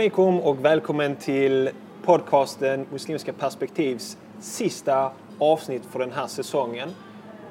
Alaikum 0.00 0.40
och 0.40 0.64
välkommen 0.64 1.16
till 1.16 1.70
podcasten 2.04 2.86
Muslimska 2.92 3.32
perspektivs 3.32 4.16
sista 4.40 5.12
avsnitt 5.38 5.82
för 5.90 5.98
den 5.98 6.12
här 6.12 6.26
säsongen. 6.26 6.88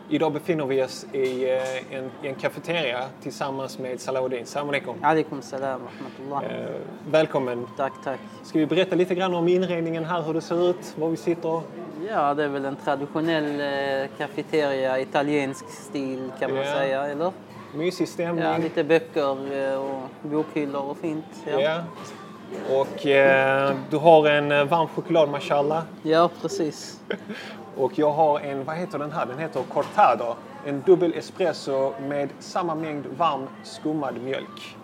Idag 0.09 0.33
befinner 0.33 0.65
vi 0.65 0.83
oss 0.83 1.05
i 1.14 1.50
eh, 1.50 1.96
en, 1.97 2.11
i 2.23 2.27
en 2.27 2.36
kafeteria 2.36 3.04
tillsammans 3.21 3.79
med 3.79 4.00
Salahuddin. 4.00 4.46
Salam 4.46 4.69
alaikum. 4.69 4.96
Alaikum 5.01 5.41
salam 5.41 5.82
rahmatullah. 5.82 6.61
Eh, 6.61 6.69
välkommen. 7.11 7.68
Tack, 7.77 7.93
tack. 8.04 8.19
Ska 8.43 8.60
vi 8.60 8.66
berätta 8.66 8.96
lite 8.96 9.16
grann 9.16 9.33
om 9.33 9.47
inredningen 9.47 10.05
här, 10.05 10.21
hur 10.21 10.33
det 10.33 10.41
ser 10.41 10.69
ut, 10.69 10.93
var 10.97 11.10
vi 11.10 11.18
sitter? 11.18 11.61
Ja, 12.10 12.33
det 12.33 12.43
är 12.43 12.47
väl 12.50 12.66
en 12.66 12.75
traditionell 12.75 13.60
eh, 13.61 14.07
kafeteria, 14.18 15.00
italiensk 15.00 15.69
stil 15.69 16.32
kan 16.39 16.54
man 16.54 16.60
Ja. 16.66 16.74
säga, 16.74 17.05
eller? 17.05 17.32
Mysig 17.75 18.07
stämning. 18.07 18.43
Ja, 18.46 18.57
lite 18.57 18.83
böcker 18.83 19.71
eh, 19.74 19.79
och 19.79 20.29
bokhyllor 20.29 20.82
och 20.89 20.97
fint. 20.97 21.25
Ja, 21.46 21.61
Ja. 21.61 21.82
Och 22.70 23.06
eh, 23.06 23.76
du 23.89 23.98
har 23.98 24.28
en 24.30 24.52
eh, 24.52 24.64
varm 24.64 24.88
choklad, 24.88 25.30
mashallah. 25.30 25.84
ja 26.04 26.30
precis. 26.42 27.00
Och 27.78 28.00
jag 28.00 28.12
har 28.12 28.39
en, 28.39 28.64
vad 28.64 28.75
heter 28.75 29.00
den 29.00 29.12
här? 29.12 29.25
Den 29.25 29.39
heter 29.39 29.64
cortado. 29.64 30.36
En 30.66 30.84
dubbel 30.86 31.14
espresso 31.14 31.94
med 32.08 32.30
samma 32.39 32.75
mängd 32.75 33.06
varm 33.17 33.48
skummad 33.64 34.16
mjölk. 34.23 34.75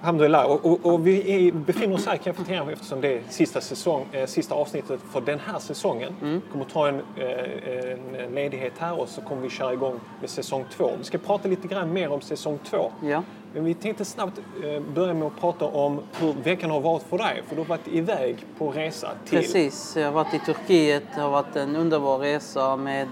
Alhamdulillah. 0.00 0.44
Och, 0.46 0.64
och, 0.64 0.92
och 0.92 1.06
vi 1.06 1.48
är, 1.48 1.52
befinner 1.52 1.94
oss 1.94 2.06
här 2.06 2.14
i 2.14 2.18
kafeterian 2.18 2.68
eftersom 2.68 3.00
det 3.00 3.08
är 3.08 3.22
sista, 3.28 3.60
säsong, 3.60 4.06
eh, 4.12 4.26
sista 4.26 4.54
avsnittet 4.54 5.00
för 5.12 5.20
den 5.20 5.38
här 5.38 5.58
säsongen. 5.58 6.14
Vi 6.20 6.40
kommer 6.52 6.64
ta 6.64 6.88
en, 6.88 7.00
eh, 7.16 8.24
en 8.24 8.34
ledighet 8.34 8.72
här 8.78 9.00
och 9.00 9.08
så 9.08 9.20
kommer 9.20 9.42
vi 9.42 9.50
köra 9.50 9.72
igång 9.72 10.00
med 10.20 10.30
säsong 10.30 10.64
två. 10.76 10.90
Vi 10.98 11.04
ska 11.04 11.18
prata 11.18 11.48
lite 11.48 11.68
grann 11.68 11.92
mer 11.92 12.12
om 12.12 12.20
säsong 12.20 12.58
två. 12.64 12.90
Ja. 13.02 13.22
Men 13.54 13.64
vi 13.64 13.74
tänkte 13.74 14.04
snabbt 14.04 14.38
eh, 14.64 14.80
börja 14.94 15.14
med 15.14 15.26
att 15.26 15.40
prata 15.40 15.64
om 15.64 16.00
hur 16.12 16.32
veckan 16.32 16.70
har 16.70 16.80
varit 16.80 17.02
för 17.02 17.18
dig. 17.18 17.42
För 17.48 17.56
du 17.56 17.60
har 17.60 17.68
varit 17.68 17.88
iväg 17.88 18.46
på 18.58 18.70
resa 18.70 19.08
till... 19.24 19.38
Precis, 19.38 19.96
jag 19.96 20.04
har 20.04 20.12
varit 20.12 20.34
i 20.34 20.38
Turkiet. 20.38 21.02
Det 21.14 21.20
har 21.20 21.30
varit 21.30 21.56
en 21.56 21.76
underbar 21.76 22.18
resa 22.18 22.76
med 22.76 23.08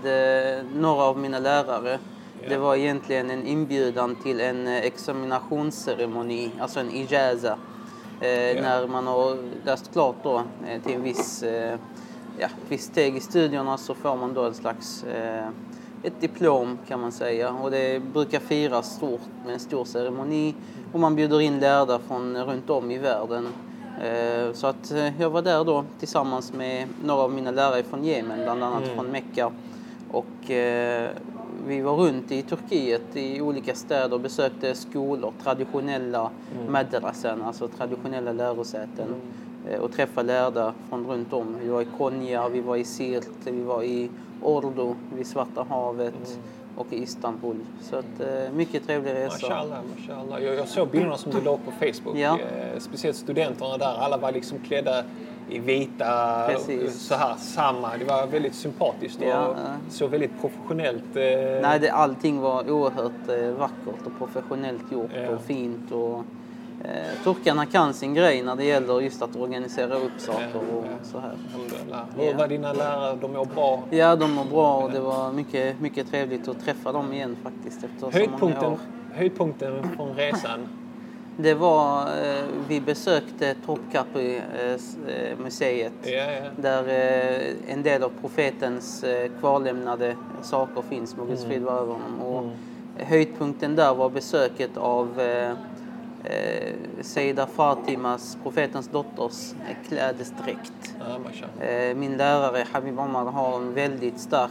eh, 0.58 0.64
några 0.74 1.02
av 1.02 1.18
mina 1.18 1.38
lärare. 1.38 1.98
Det 2.48 2.56
var 2.56 2.77
egentligen 2.77 3.30
en 3.30 3.46
inbjudan 3.46 4.16
till 4.16 4.41
en 4.41 4.66
eh, 4.66 4.77
examinationsceremoni, 4.77 6.50
alltså 6.61 6.80
en 6.80 6.91
ijaza. 6.91 7.58
Eh, 8.20 8.62
När 8.62 8.86
man 8.86 9.06
har 9.06 9.36
läst 9.64 9.92
klart 9.92 10.16
då 10.22 10.42
till 10.84 10.94
en 10.94 11.02
viss, 11.02 11.44
ja, 12.38 12.48
viss 12.68 12.84
steg 12.84 13.16
i 13.16 13.20
studierna 13.20 13.78
så 13.78 13.94
får 13.94 14.16
man 14.16 14.34
då 14.34 14.44
en 14.44 14.55
slags 14.55 15.05
ett 16.03 16.20
diplom 16.20 16.79
kan 16.89 17.01
man 17.01 17.12
säga 17.12 17.51
och 17.53 17.70
det 17.70 18.03
brukar 18.12 18.41
firas 18.41 18.95
stort 18.97 19.20
med 19.45 19.55
en 19.55 19.61
stor 19.61 19.84
ceremoni 19.84 20.55
och 20.92 21.01
man 21.01 21.17
bjuder 21.17 21.41
in 21.41 21.61
lärda 21.61 21.98
från 21.98 22.37
runt 22.37 22.70
om 22.70 22.91
i 22.91 22.98
världen. 22.98 23.48
Eh, 24.03 24.53
Så 24.53 24.67
att 24.67 24.91
eh, 24.91 25.20
jag 25.20 25.31
var 25.31 25.42
där 25.42 25.65
då 25.65 25.84
tillsammans 25.98 26.53
med 26.53 26.89
några 27.05 27.23
av 27.23 27.33
mina 27.33 27.51
lärare 27.51 27.83
från 27.83 28.05
Jemen, 28.05 28.42
bland 28.42 28.62
annat 28.65 28.89
från 28.95 29.07
Mecka. 29.07 29.53
Och 30.11 30.51
eh, 30.51 31.11
vi 31.67 31.81
var 31.81 31.97
runt 31.97 32.33
i 32.33 32.42
Turkiet 32.42 33.17
i 33.17 33.41
olika 33.41 33.75
städer 33.75 34.12
och 34.14 34.20
besökte 34.20 34.75
skolor, 34.75 35.33
traditionella 35.45 36.31
madrasen, 36.69 37.42
alltså 37.42 37.69
traditionella 37.69 38.33
lärosäten. 38.33 39.14
Eh, 39.69 39.81
Och 39.81 39.93
träffade 39.93 40.27
lärda 40.27 40.75
från 40.89 41.07
runt 41.07 41.33
om. 41.33 41.57
Vi 41.63 41.69
var 41.69 41.83
i 41.83 41.87
Konya, 41.98 42.48
vi 42.48 42.61
var 42.61 42.77
i 42.77 42.85
Sirt, 42.85 43.29
vi 43.45 43.63
var 43.63 43.83
i 43.83 44.11
Ordu 44.43 44.95
vid 45.17 45.27
Svarta 45.27 45.67
havet 45.69 46.39
och 46.77 46.87
i 46.93 47.03
Istanbul. 47.03 47.57
Så 47.83 47.97
att, 47.97 48.21
eh, 48.21 48.53
mycket 48.55 48.87
trevlig 48.87 49.15
resa. 49.15 49.33
Mashallah, 49.48 49.79
mashallah. 49.98 50.43
Jag, 50.45 50.55
jag 50.55 50.69
såg 50.69 50.89
bilderna 50.89 51.17
som 51.17 51.33
du 51.33 51.41
la 51.41 51.57
på 51.57 51.71
Facebook. 51.71 52.17
Ja. 52.17 52.39
Eh, 52.39 52.79
speciellt 52.79 53.17
studenterna 53.17 53.77
där. 53.77 53.95
Alla 53.98 54.17
var 54.17 54.33
liksom 54.33 54.59
klädda 54.59 55.05
i 55.51 55.59
vita, 55.59 56.45
Precis. 56.48 57.01
så 57.01 57.15
här, 57.15 57.35
samma. 57.37 57.97
Det 57.97 58.05
var 58.05 58.27
väldigt 58.27 58.55
sympatiskt 58.55 59.19
och 59.21 59.27
Ja, 59.27 59.55
ja. 59.65 59.73
så 59.91 60.07
väldigt 60.07 60.41
professionellt. 60.41 61.17
Eh, 61.17 61.23
Nej, 61.63 61.79
det, 61.81 61.91
allting 61.91 62.41
var 62.41 62.71
oerhört 62.71 63.29
eh, 63.29 63.51
vackert 63.51 64.07
och 64.07 64.19
professionellt 64.19 64.92
gjort 64.92 65.11
Ja. 65.15 65.29
och 65.35 65.41
fint. 65.42 65.92
Och, 65.92 66.25
eh, 66.85 67.23
turkarna 67.24 67.67
kan 67.67 67.95
sin 67.95 68.14
grej 68.14 68.42
när 68.42 68.57
det 68.57 68.64
gäller 68.64 69.01
just 69.01 69.23
att 69.23 69.36
organisera 69.36 69.95
upp 69.95 70.13
saker 70.18 70.61
och 70.77 70.85
så 71.02 71.18
här. 71.18 71.33
Hur 72.17 72.35
var 72.35 72.48
dina 72.48 72.73
lärare? 72.73 73.18
De 73.20 73.33
mår 73.33 73.45
bra? 73.45 73.83
Ja, 73.91 74.17
de 74.17 74.33
mår 74.33 74.45
bra 74.45 74.74
och 74.77 74.91
det 74.91 75.01
var 75.01 75.33
mycket, 75.33 75.80
mycket 75.80 76.11
trevligt 76.11 76.48
att 76.48 76.64
träffa 76.64 76.92
dem 76.92 77.13
igen 77.13 77.36
faktiskt 77.42 77.85
efter 77.85 77.98
så 77.98 78.05
många 78.07 78.17
Höjdpunkten, 78.18 78.73
år. 78.73 78.79
höjdpunkten 79.13 79.89
från 79.96 80.14
resan? 80.17 80.68
Det 81.36 81.55
var, 81.55 82.01
eh, 82.02 82.42
vi 82.68 82.80
besökte 82.80 83.55
Topkapi-museet 83.67 85.92
Ja, 86.02 86.11
ja. 86.12 86.41
där 86.57 86.89
eh, 86.89 87.73
en 87.74 87.83
del 87.83 88.02
av 88.02 88.12
profetens 88.20 89.05
eh, 89.05 89.30
kvarlämnade 89.41 90.17
saker 90.42 90.83
finns, 90.89 91.17
Mogens 91.17 91.45
frid 91.45 91.62
vare 91.62 91.80
över 91.80 91.92
honom. 91.92 92.20
Och 92.20 92.45
Höjdpunkten 93.07 93.77
där 93.77 93.95
var 93.95 94.11
besöket 94.11 94.77
av 94.77 95.20
eh, 96.25 96.75
Seida 97.01 97.47
Fatimas, 97.47 98.39
profetens 98.42 98.89
dotters, 98.89 99.55
klädesdräkt. 99.89 100.95
Eh, 101.61 101.97
min 101.97 102.17
lärare 102.17 102.64
Habib 102.73 102.98
Omar 102.98 103.25
har 103.25 103.57
en 103.57 103.75
väldigt 103.75 104.20
stark 104.20 104.51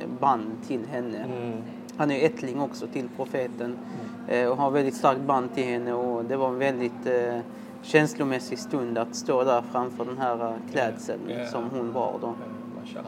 eh, 0.00 0.08
band 0.20 0.50
till 0.66 0.86
henne. 0.90 1.18
Mm. 1.18 1.52
Han 1.96 2.10
är 2.10 2.26
ättling 2.26 2.60
också 2.60 2.86
till 2.86 3.08
profeten 3.16 3.78
eh, 4.28 4.48
och 4.48 4.56
har 4.56 4.70
väldigt 4.70 4.94
starkt 4.94 5.20
band 5.20 5.54
till 5.54 5.64
henne 5.64 5.92
och 5.92 6.24
det 6.24 6.36
var 6.36 6.48
en 6.48 6.58
väldigt 6.58 7.06
eh, 7.06 7.38
känslomässig 7.82 8.58
stund 8.58 8.98
att 8.98 9.14
stå 9.14 9.44
där 9.44 9.62
framför 9.72 10.04
den 10.04 10.18
här 10.18 10.44
eh, 10.44 10.52
klädseln 10.72 11.20
Ja. 11.28 11.46
som 11.46 11.70
hon 11.70 11.92
var 11.92 12.18
då. 12.20 12.34
Ja. 12.94 13.00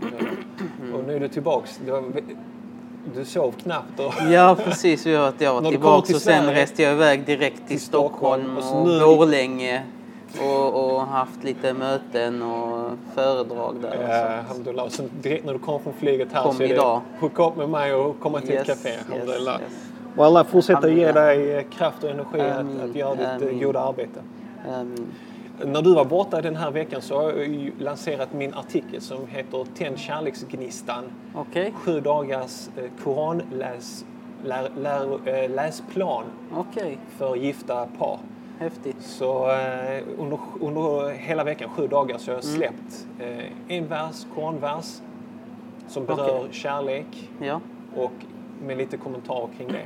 Och 0.94 1.04
nu 1.06 1.16
är 1.16 1.20
du 1.20 1.28
tillbaks. 1.28 1.80
Du, 1.86 1.92
har, 1.92 2.12
du 3.16 3.24
sov 3.24 3.52
knappt. 3.62 4.00
Och 4.00 4.14
Ja 4.30 4.56
precis, 4.64 5.06
vi 5.06 5.16
att 5.16 5.40
jag 5.40 5.54
var 5.62 5.70
tillbaka 5.70 6.06
till 6.06 6.14
och 6.14 6.20
sen 6.22 6.46
reste 6.50 6.82
jag 6.82 6.92
iväg 6.92 7.26
direkt 7.26 7.56
till, 7.56 7.66
till 7.66 7.80
Stockholm 7.80 8.56
Stockholm 8.60 8.86
och 8.98 9.10
och, 9.10 9.16
Borlänge 9.18 9.82
och, 10.40 10.94
och 10.94 11.00
haft 11.00 11.44
lite 11.44 11.72
möten 11.72 12.42
och 12.42 12.90
föredrag 13.14 13.76
där. 13.82 14.06
Ja, 14.08 14.38
alhamdulillah. 14.38 14.88
Sen 14.88 15.10
direkt 15.22 15.44
när 15.44 15.52
du 15.52 15.58
kom 15.58 15.80
från 15.82 15.92
flyget 15.92 16.28
här 16.32 16.42
Kom 16.42 16.54
så 16.56 16.62
är 16.62 16.68
det 16.68 17.00
hooka 17.20 17.44
upp 17.46 17.56
med 17.56 17.68
mig 17.68 17.94
och 17.94 18.20
komma 18.20 18.40
till 18.40 18.50
ett 18.50 18.54
Yes, 18.54 18.66
café. 18.66 18.88
yes, 18.88 18.98
Alhamdulillah. 19.12 19.60
yes. 19.60 19.72
Och 20.16 20.24
alla 20.26 20.44
fortsätter 20.44 20.88
ge 20.88 21.12
dig 21.12 21.66
kraft 21.70 22.04
och 22.04 22.10
energi 22.10 22.40
att, 22.40 22.58
Amin, 22.58 22.80
att 22.90 22.96
göra 22.96 23.14
ditt 23.14 23.24
eh, 23.26 23.34
amin. 23.34 23.60
goda 23.60 23.80
arbete. 23.80 24.20
Ehm, 24.68 25.06
När 25.62 25.82
du 25.82 25.94
var 25.94 26.04
borta 26.04 26.40
den 26.40 26.56
här 26.56 26.70
veckan 26.70 27.02
så 27.02 27.20
har 27.20 27.32
jag 27.32 27.70
lanserat 27.78 28.32
min 28.32 28.54
artikel 28.54 29.00
som 29.00 29.26
heter 29.26 29.66
Tänd 29.74 29.98
kärleksgnistan. 29.98 31.04
Okej, 31.34 31.72
Sju 31.76 32.00
dagars 32.00 32.68
eh, 32.76 32.84
koranläs, 33.04 34.04
lär, 34.44 34.70
lär, 34.76 35.28
eh, 35.28 35.50
läsplan 35.50 36.24
okej, 36.56 36.98
för 37.18 37.36
gifta 37.36 37.86
par. 37.98 38.18
häftigt. 38.58 38.96
Så 39.02 39.50
eh, 39.50 40.02
under, 40.18 40.38
under 40.60 41.10
hela 41.10 41.44
veckan, 41.44 41.70
sju 41.76 41.86
dagar, 41.86 42.18
så 42.18 42.30
har 42.32 42.38
Mm. 42.38 42.44
jag 42.46 42.56
släppt 42.58 43.06
eh, 43.20 43.76
en 43.76 43.86
vers, 43.88 44.26
koranvers, 44.34 45.00
som 45.88 46.04
berör 46.04 46.38
Okej. 46.38 46.48
kärlek 46.52 47.30
Ja, 47.40 47.60
och 47.96 48.12
med 48.66 48.76
lite 48.76 48.96
kommentarer 48.96 49.48
kring 49.56 49.68
det. 49.68 49.84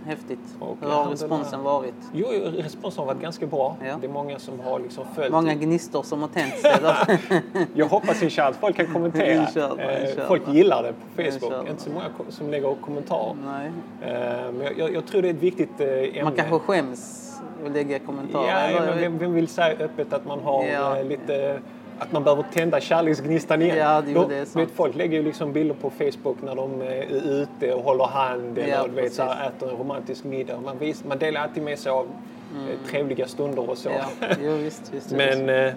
häftigt. 0.06 0.38
Och 0.60 0.76
Hur 0.80 0.88
har 0.88 1.04
responsen 1.10 1.62
varit? 1.62 1.94
Jo, 2.12 2.26
responsen 2.56 2.98
har 2.98 3.06
varit 3.14 3.22
ganska 3.22 3.46
bra. 3.46 3.76
Ja. 3.84 3.96
Det 4.00 4.06
är 4.06 4.10
många 4.10 4.38
som 4.38 4.60
har 4.60 4.78
liksom 4.78 5.04
följt. 5.14 5.32
Många 5.32 5.54
gnistor 5.54 6.02
som 6.02 6.20
har 6.20 6.28
tänts? 6.28 6.62
Jag 7.74 7.86
hoppas 7.86 8.22
inshallah 8.22 8.50
att 8.50 8.56
folk 8.56 8.76
kan 8.76 8.86
kommentera. 8.92 9.42
Inshallah, 9.42 9.86
Eh, 9.86 10.02
inshallah. 10.02 10.28
Folk 10.28 10.48
gillar 10.48 10.82
det 10.82 10.92
på 10.92 10.98
Facebook. 11.22 11.34
Inshallah. 11.34 11.70
Inte 11.70 11.82
så 11.82 11.90
många 11.90 12.06
som 12.28 12.50
lägger 12.50 12.74
kommentarer. 12.74 13.34
Nej. 13.44 13.70
Eh, 14.02 14.52
Men 14.52 14.68
jag, 14.78 14.94
jag, 14.94 15.06
tror 15.06 15.22
det 15.22 15.28
är 15.28 15.34
ett 15.34 15.42
viktigt 15.42 15.80
eh, 15.80 15.88
ämne. 15.88 16.24
Man 16.24 16.32
kanske 16.32 16.58
skäms 16.58 17.26
att 17.66 17.72
lägga 17.72 17.98
kommentarer. 17.98 18.70
Ja, 18.70 18.94
vem, 19.00 19.18
vem 19.18 19.32
vill 19.34 19.48
säga 19.48 19.76
öppet 19.84 20.12
att 20.12 20.26
man 20.26 20.40
har 20.40 20.64
Ja. 20.66 21.02
lite 21.02 21.60
att 22.00 22.12
man 22.12 22.24
behöver 22.24 22.44
tända 22.52 22.80
kärleksgnistan 22.80 23.62
igen. 23.62 23.76
Ja, 23.76 24.00
det- 24.06 24.12
Då- 24.14 24.28
det 24.28 24.56
vet, 24.56 24.70
folk 24.70 24.94
lägger 24.94 25.16
ju 25.18 25.22
liksom 25.24 25.52
bilder 25.52 25.74
på 25.74 25.90
Facebook 25.90 26.36
när 26.42 26.54
de 26.54 26.80
är 26.82 27.02
ute 27.42 27.74
och 27.74 27.82
håller 27.82 28.04
hand 28.04 28.58
eller 28.58 28.68
Ja, 28.68 28.86
du 28.86 28.92
vet, 29.02 29.12
så 29.14 29.22
här, 29.22 29.48
äter 29.48 29.70
en 29.70 29.76
romantisk 29.76 30.24
middag. 30.24 30.60
Man, 30.60 30.78
vis, 30.78 31.04
man 31.04 31.18
delar 31.18 31.40
alltid 31.40 31.62
med 31.62 31.78
sig 31.78 31.92
av 31.92 32.06
eh, 32.06 32.90
trevliga 32.90 33.26
stunder 33.26 33.70
och 33.70 33.78
så. 33.78 33.88
Mm. 33.88 34.00
Ja, 34.20 34.26
jo, 34.42 34.52
visst, 34.56 34.94
visst. 34.94 35.10
Men 35.12 35.48
eh, 35.48 35.72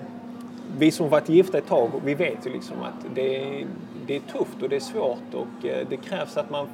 vi 0.77 0.91
som 0.91 1.09
varit 1.09 1.29
gifta 1.29 1.57
ett 1.57 1.67
tag, 1.67 1.89
vi 2.05 2.13
vet 2.13 2.45
ju 2.45 2.49
liksom 2.53 2.75
att 2.83 3.05
det 3.15 3.37
är, 3.37 3.65
det 4.07 4.15
är 4.15 4.19
tufft 4.19 4.61
och 4.63 4.69
det 4.69 4.75
är 4.75 4.79
svårt 4.79 5.33
och 5.33 5.65
eh, 5.65 5.87
det 5.89 5.97
krävs 5.97 6.37
att 6.37 6.49
man 6.49 6.67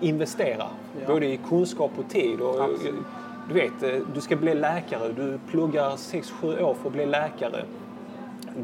investerar. 0.00 0.68
Ja. 1.00 1.06
Både 1.12 1.26
i 1.26 1.36
kunskap 1.48 1.90
och 1.98 2.08
tid. 2.10 2.40
Och, 2.40 2.60
Absolut. 2.64 2.94
du 3.48 3.54
vet, 3.54 3.82
eh, 3.82 3.90
du 4.14 4.20
ska 4.20 4.36
bli 4.36 4.54
läkare. 4.54 5.12
Du 5.16 5.38
pluggar 5.50 5.90
6-7 5.96 6.62
år 6.62 6.74
för 6.74 6.88
att 6.88 6.92
bli 6.92 7.06
läkare. 7.06 7.64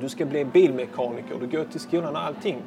Du 0.00 0.08
ska 0.08 0.24
bli 0.24 0.44
bilmekaniker, 0.44 1.36
du 1.40 1.46
går 1.46 1.64
till 1.64 1.80
skolan 1.80 2.16
och 2.16 2.22
allting. 2.22 2.62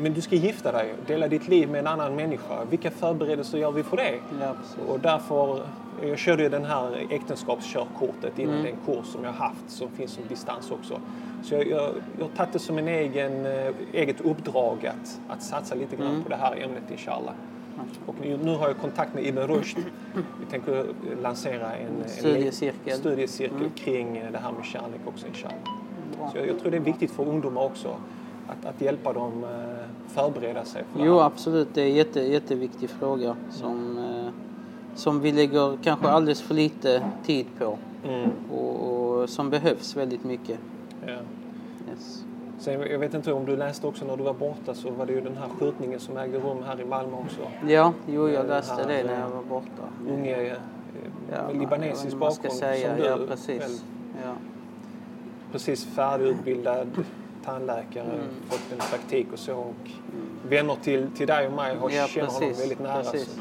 Men 0.00 0.14
du 0.14 0.20
ska 0.20 0.36
gifta 0.36 0.72
dig, 0.72 0.94
dela 1.06 1.28
ditt 1.28 1.48
liv 1.48 1.70
med 1.70 1.78
en 1.78 1.86
annan 1.86 2.16
människa. 2.16 2.64
Vilka 2.70 2.90
förberedelser 2.90 3.58
gör 3.58 3.72
vi 3.72 3.82
för 3.82 3.96
det? 3.96 4.14
Ja. 4.40 4.54
Och 4.88 5.00
därför, 5.00 5.62
jag 6.02 6.18
körde 6.18 6.42
ju 6.42 6.48
den 6.48 6.64
här 6.64 7.06
äktenskapskörkortet 7.10 8.38
innan 8.38 8.62
den 8.62 8.76
kurs 8.86 9.06
som 9.06 9.24
jag 9.24 9.32
haft 9.32 9.70
som 9.70 9.90
finns 9.90 10.12
som 10.12 10.22
distans 10.28 10.70
också. 10.70 11.00
Så 11.42 11.54
jag, 11.54 11.66
jag, 11.66 11.90
jag 12.18 12.34
tagit 12.36 12.52
det 12.52 12.58
som 12.58 12.78
en 12.78 12.88
egen, 12.88 13.46
eh, 13.46 13.74
eget 13.92 14.20
uppdrag 14.20 14.86
att, 14.86 15.20
att 15.28 15.42
satsa 15.42 15.74
lite 15.74 15.96
grann 15.96 16.22
på 16.22 16.28
det 16.28 16.36
här 16.36 16.56
ämnet 16.56 16.90
inshallah. 16.90 17.34
Och 18.06 18.14
nu, 18.20 18.56
har 18.56 18.68
jag 18.68 18.78
kontakt 18.78 19.14
med 19.14 19.26
Ibn 19.26 19.38
Rushd. 19.38 19.78
Vi 20.40 20.46
tänker 20.50 20.86
lansera 21.22 21.76
en, 21.76 22.02
en 22.02 22.08
Studiecirkel. 22.08 22.98
studiecirkel 22.98 23.70
kring 23.74 24.16
eh, 24.16 24.32
det 24.32 24.38
här 24.38 24.52
med 24.52 24.64
kärlek 24.64 25.00
också 25.06 25.26
inshallah. 25.26 25.83
Så 26.32 26.38
jag, 26.38 26.48
jag 26.48 26.58
tror 26.58 26.70
det 26.70 26.76
är 26.76 26.80
viktigt 26.80 27.10
för 27.10 27.28
ungdomar 27.28 27.64
också 27.64 27.88
att, 28.48 28.66
att 28.66 28.80
hjälpa 28.80 29.12
dem 29.12 29.44
eh, 29.44 29.84
förbereda 30.08 30.64
sig 30.64 30.82
för 30.92 31.04
Jo, 31.04 31.20
absolut. 31.20 31.68
Det 31.74 31.82
är 31.82 31.86
en 31.86 31.94
jätte, 31.94 32.20
jätteviktig 32.20 32.90
fråga 32.90 33.36
som, 33.50 33.98
eh, 33.98 34.32
som 34.94 35.20
vi 35.20 35.32
lägger 35.32 35.78
kanske 35.82 36.08
alldeles 36.08 36.42
för 36.42 36.54
lite 36.54 37.02
tid 37.24 37.46
på 37.58 37.78
Mm, 38.08 38.30
och, 38.52 38.88
och 39.20 39.30
som 39.30 39.50
behövs 39.50 39.96
väldigt 39.96 40.24
mycket. 40.24 40.58
ja. 41.06 41.12
Yes. 41.90 42.24
Sen, 42.58 42.80
jag 42.80 42.98
vet 42.98 43.14
inte 43.14 43.32
om 43.32 43.44
du 43.46 43.56
läste 43.56 43.86
också 43.86 44.04
när 44.04 44.16
du 44.16 44.22
var 44.22 44.34
borta 44.34 44.74
så 44.74 44.90
var 44.90 45.06
det 45.06 45.12
ju 45.12 45.20
den 45.20 45.36
här 45.36 45.48
skjutningen 45.58 46.00
som 46.00 46.16
ägde 46.16 46.38
rum 46.38 46.56
här 46.66 46.80
i 46.80 46.84
Malmö 46.84 47.16
också. 47.16 47.40
Ja, 47.68 47.92
jo, 48.06 48.28
jag 48.28 48.44
Eh, 48.44 48.48
läste 48.48 48.74
här, 48.74 48.88
det 48.88 49.04
när 49.04 49.20
jag 49.20 49.28
var 49.28 49.42
borta. 49.42 49.82
Unge 50.08 50.56
Ja, 51.32 51.46
med 51.46 51.56
libanesisk 51.60 52.16
bakgrund 52.16 52.54
som 52.54 52.68
du 52.68 53.04
Ja, 53.04 53.16
väl, 53.16 53.26
precis. 53.26 53.84
Ja. 54.24 54.32
Precis 55.54 55.84
färdigutbildad 55.84 56.88
tandläkare, 57.44 58.04
Mm. 58.04 58.26
fått 58.48 58.72
en 58.72 58.78
praktik 58.78 59.26
och 59.32 59.38
så. 59.38 59.54
Och 59.54 59.90
vänner 60.48 60.76
till, 60.82 61.10
till 61.16 61.26
dig 61.26 61.46
och 61.46 61.52
mig 61.52 61.76
har 61.76 61.90
Ja, 61.90 62.06
känner 62.06 62.28
honom 62.30 62.52
väldigt 62.58 62.78
nära. 62.80 63.02
precis. 63.02 63.38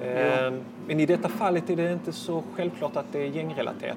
Så. 0.00 0.04
Eh, 0.04 0.52
Men 0.86 1.00
i 1.00 1.06
detta 1.06 1.28
fallet 1.28 1.70
är 1.70 1.76
det 1.76 1.92
inte 1.92 2.12
så 2.12 2.42
självklart 2.56 2.96
att 2.96 3.04
det 3.12 3.18
är 3.18 3.26
gängrelaterat. 3.26 3.96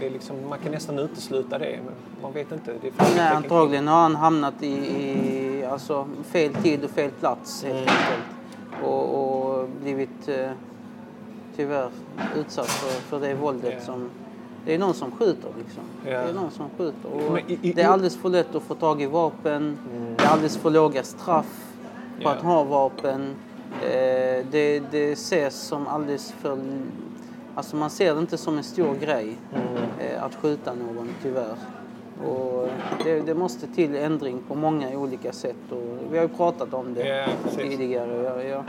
Det 0.00 0.06
är 0.06 0.10
liksom, 0.10 0.48
man 0.48 0.58
kan 0.58 0.72
nästan 0.72 0.98
utesluta 0.98 1.58
det, 1.58 1.78
men 1.84 1.94
man 2.22 2.32
vet 2.32 2.52
inte. 2.52 2.72
Det 2.82 2.92
Nej, 3.16 3.28
antagligen 3.34 3.88
har 3.88 4.00
han 4.02 4.16
hamnat 4.16 4.62
i, 4.62 4.66
i 4.66 5.64
alltså, 5.70 6.08
fel 6.24 6.54
tid 6.54 6.84
och 6.84 6.90
fel 6.90 7.10
plats 7.10 7.64
helt 7.64 7.74
Mm. 7.78 7.88
enkelt. 7.88 8.84
Och, 8.84 9.14
och 9.60 9.68
blivit 9.82 10.28
eh, 10.28 10.50
tyvärr 11.56 11.90
utsatt 12.36 12.66
för, 12.68 13.00
för 13.00 13.20
det 13.28 13.34
våldet 13.34 13.74
Ja. 13.78 13.84
som... 13.84 14.10
Det 14.66 14.74
är 14.74 14.78
någon 14.78 14.94
som 14.94 15.10
skjuter 15.10 15.48
liksom. 15.58 15.82
Ja. 16.04 16.10
Det 16.10 16.28
är 16.28 16.32
någon 16.32 16.50
som 16.50 16.66
skjuter. 16.78 17.30
Och 17.30 17.38
i- 17.38 17.58
i- 17.62 17.72
det 17.72 17.82
är 17.82 17.88
alldeles 17.88 18.16
för 18.16 18.28
lätt 18.28 18.54
att 18.54 18.62
få 18.62 18.74
tag 18.74 19.02
i 19.02 19.06
vapen. 19.06 19.78
Mm. 19.92 20.14
Det 20.16 20.24
är 20.24 20.28
alldeles 20.28 20.56
för 20.56 20.70
låga 20.70 21.02
straff 21.02 21.72
på 22.16 22.22
Ja. 22.22 22.30
att 22.30 22.42
ha 22.42 22.64
vapen. 22.64 23.34
Eh, 23.82 24.46
det, 24.50 24.82
det 24.90 25.12
ses 25.12 25.54
som 25.54 25.86
alldeles 25.86 26.32
för... 26.32 26.58
Alltså 27.54 27.76
man 27.76 27.90
ser 27.90 28.14
det 28.14 28.20
inte 28.20 28.38
som 28.38 28.58
en 28.58 28.64
stor 28.64 28.94
grej 29.00 29.36
Mm. 29.54 29.66
eh, 29.98 30.24
att 30.24 30.34
skjuta 30.34 30.74
någon, 30.74 31.08
tyvärr. 31.22 31.56
Och 32.26 32.68
det, 33.04 33.20
det 33.20 33.34
måste 33.34 33.66
till 33.66 33.94
ändring 33.96 34.38
på 34.48 34.54
många 34.54 34.98
olika 34.98 35.32
sätt. 35.32 35.56
Och 35.70 35.82
vi 36.12 36.16
har 36.18 36.24
ju 36.24 36.28
pratat 36.28 36.74
om 36.74 36.94
det 36.94 37.08
Ja, 37.08 37.26
tidigare. 37.56 38.22
Ja, 38.22 38.42
ja. 38.42 38.64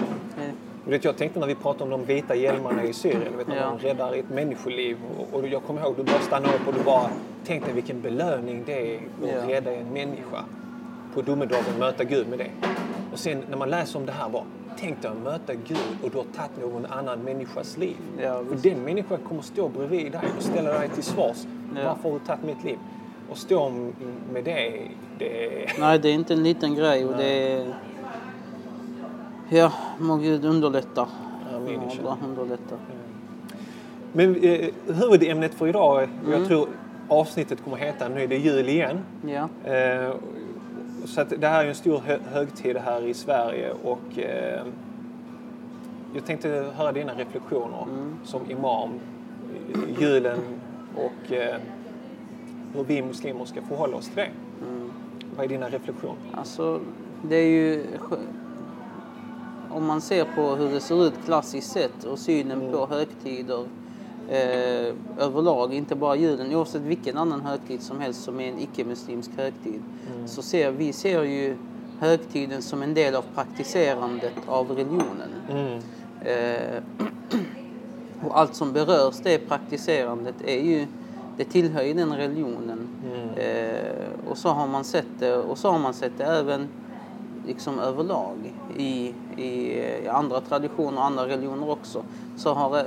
Vet, 0.89 1.03
jag 1.03 1.17
tänkte 1.17 1.39
när 1.39 1.47
vi 1.47 1.55
pratade 1.55 1.83
om 1.83 1.89
de 1.89 2.05
vita 2.13 2.35
hjälmarna 2.35 2.83
i 2.83 2.93
Syrien, 2.93 3.37
vet, 3.37 3.47
när 3.47 3.55
Ja. 3.55 3.77
de 3.81 3.87
räddar 3.87 4.13
ett 4.13 4.29
människoliv. 4.29 4.97
Och, 5.19 5.39
och 5.39 5.47
jag 5.47 5.63
kommer 5.63 5.81
ihåg, 5.81 5.93
du 5.97 6.03
bara 6.03 6.19
stannade 6.19 6.53
upp 6.55 6.67
och 6.67 6.73
du 6.73 6.83
bara 6.83 7.09
tänkte 7.45 7.71
vilken 7.73 8.01
belöning 8.01 8.63
det 8.65 8.95
är 8.95 8.97
att 8.97 9.29
Ja. 9.49 9.55
rädda 9.55 9.71
en 9.73 9.93
människa. 9.93 10.43
På 11.13 11.21
domedagen 11.21 11.79
möta 11.79 12.03
Gud 12.03 12.27
med 12.29 12.39
det. 12.39 12.49
Och 13.11 13.19
sen 13.19 13.43
när 13.49 13.57
man 13.57 13.69
läser 13.69 13.99
om 13.99 14.05
det 14.05 14.11
här 14.11 14.29
bara, 14.29 14.43
tänk 14.79 15.01
dig 15.01 15.11
att 15.11 15.17
möta 15.17 15.53
Gud 15.53 15.77
och 16.03 16.09
du 16.11 16.17
har 16.17 16.23
tagit 16.23 16.61
någon 16.61 16.85
annan 16.85 17.19
människas 17.19 17.77
liv. 17.77 17.95
Ja, 18.21 18.41
visst. 18.41 18.63
den 18.63 18.83
människan 18.83 19.17
kommer 19.27 19.41
stå 19.41 19.67
bredvid 19.69 20.11
dig 20.11 20.21
och 20.37 20.43
ställa 20.43 20.79
dig 20.79 20.89
till 20.89 21.03
svars. 21.03 21.37
Ja. 21.75 21.81
Varför 21.85 22.09
har 22.09 22.19
du 22.19 22.25
tagit 22.25 22.43
mitt 22.43 22.63
liv? 22.63 22.77
Och 23.29 23.37
stå 23.37 23.69
med 24.33 24.43
det, 24.43 24.81
det 25.19 25.65
Nej, 25.79 25.99
det 25.99 26.09
är 26.09 26.13
inte 26.13 26.33
en 26.33 26.43
liten 26.43 26.75
grej 26.75 27.05
och 27.05 27.17
det 27.17 27.51
är... 27.53 27.73
Ja, 29.49 29.71
må 29.99 30.15
Gud 30.17 30.45
underlätta. 30.45 31.07
Allah 31.53 32.17
underlätta. 32.23 32.75
Men 34.13 34.35
eh, 34.35 34.69
huvudämnet 34.87 35.53
för 35.53 35.67
idag, 35.67 36.03
Mm. 36.03 36.31
jag 36.39 36.47
tror 36.47 36.67
avsnittet 37.07 37.63
kommer 37.63 37.77
heta 37.77 38.09
Nu 38.09 38.23
är 38.23 38.27
det 38.27 38.37
jul 38.37 38.69
igen. 38.69 38.99
Ja, 39.27 39.71
Eh, 39.71 40.11
så 41.05 41.23
det 41.37 41.47
här 41.47 41.63
är 41.63 41.69
en 41.69 41.75
stor 41.75 42.01
hö- 42.05 42.19
högtid 42.33 42.77
här 42.77 43.01
i 43.05 43.13
Sverige 43.13 43.73
och 43.83 44.19
eh, 44.19 44.61
jag 46.13 46.25
tänkte 46.25 46.65
höra 46.75 46.91
dina 46.91 47.13
reflektioner 47.13 47.83
Mm. 47.83 48.15
som 48.23 48.51
imam. 48.51 48.89
Julen 49.99 50.39
och 50.95 51.31
eh, 51.33 51.55
hur 52.75 52.83
vi 52.83 53.01
muslimer 53.01 53.45
ska 53.45 53.61
förhålla 53.61 53.97
oss 53.97 54.05
till 54.05 54.15
det. 54.15 54.29
Mm. 54.69 54.91
Vad 55.35 55.45
är 55.45 55.49
dina 55.49 55.69
reflektioner? 55.69 56.15
alltså 56.33 56.79
det 57.29 57.35
är 57.35 57.47
ju... 57.49 57.83
Om 59.77 59.85
man 59.85 60.01
ser 60.01 60.25
på 60.35 60.55
hur 60.55 60.69
det 60.69 60.79
ser 60.79 61.05
ut 61.07 61.13
klassiskt 61.25 61.71
sett 61.71 62.03
och 62.03 62.19
synen 62.19 62.71
på 62.71 62.87
högtider 62.87 63.65
eh, 64.29 64.93
överlag, 65.17 65.73
inte 65.73 65.95
bara 65.95 66.15
julen, 66.15 66.55
oavsett 66.55 66.81
vilken 66.81 67.17
annan 67.17 67.41
högtid 67.41 67.81
som 67.81 67.99
helst 67.99 68.23
som 68.23 68.39
är 68.39 68.49
en 68.49 68.59
icke-muslimsk 68.59 69.31
högtid, 69.37 69.81
så 70.25 70.41
ser 70.41 70.71
vi 70.71 70.93
ser 70.93 71.23
ju 71.23 71.57
högtiden 71.99 72.61
som 72.61 72.81
en 72.81 72.93
del 72.93 73.15
av 73.15 73.23
praktiserandet 73.35 74.33
av 74.47 74.71
religionen. 74.71 75.29
Mm. 75.49 75.81
Eh, 76.21 76.83
och 78.27 78.39
allt 78.39 78.55
som 78.55 78.73
berörs 78.73 79.15
det 79.23 79.39
praktiserandet 79.39 80.35
är 80.45 80.61
ju, 80.61 80.87
det 81.37 81.43
tillhör 81.43 81.83
ju 81.83 81.93
den 81.93 82.15
religionen. 82.15 82.87
Eh, 83.35 84.29
och 84.29 84.37
så 84.37 84.49
har 84.49 84.67
man 84.67 84.83
sett 84.83 85.19
det, 85.19 85.35
och 85.35 85.57
så 85.57 85.71
har 85.71 85.79
man 85.79 85.93
sett 85.93 86.17
det 86.17 86.23
även 86.23 86.67
liksom 87.47 87.79
överlag 87.79 88.53
i, 88.77 89.13
i, 89.37 89.81
andra 90.09 90.41
traditioner 90.41 90.97
och 90.97 91.05
andra 91.05 91.27
religioner 91.27 91.69
också. 91.69 92.03
Så 92.37 92.53
har, 92.53 92.77
eh, 92.77 92.83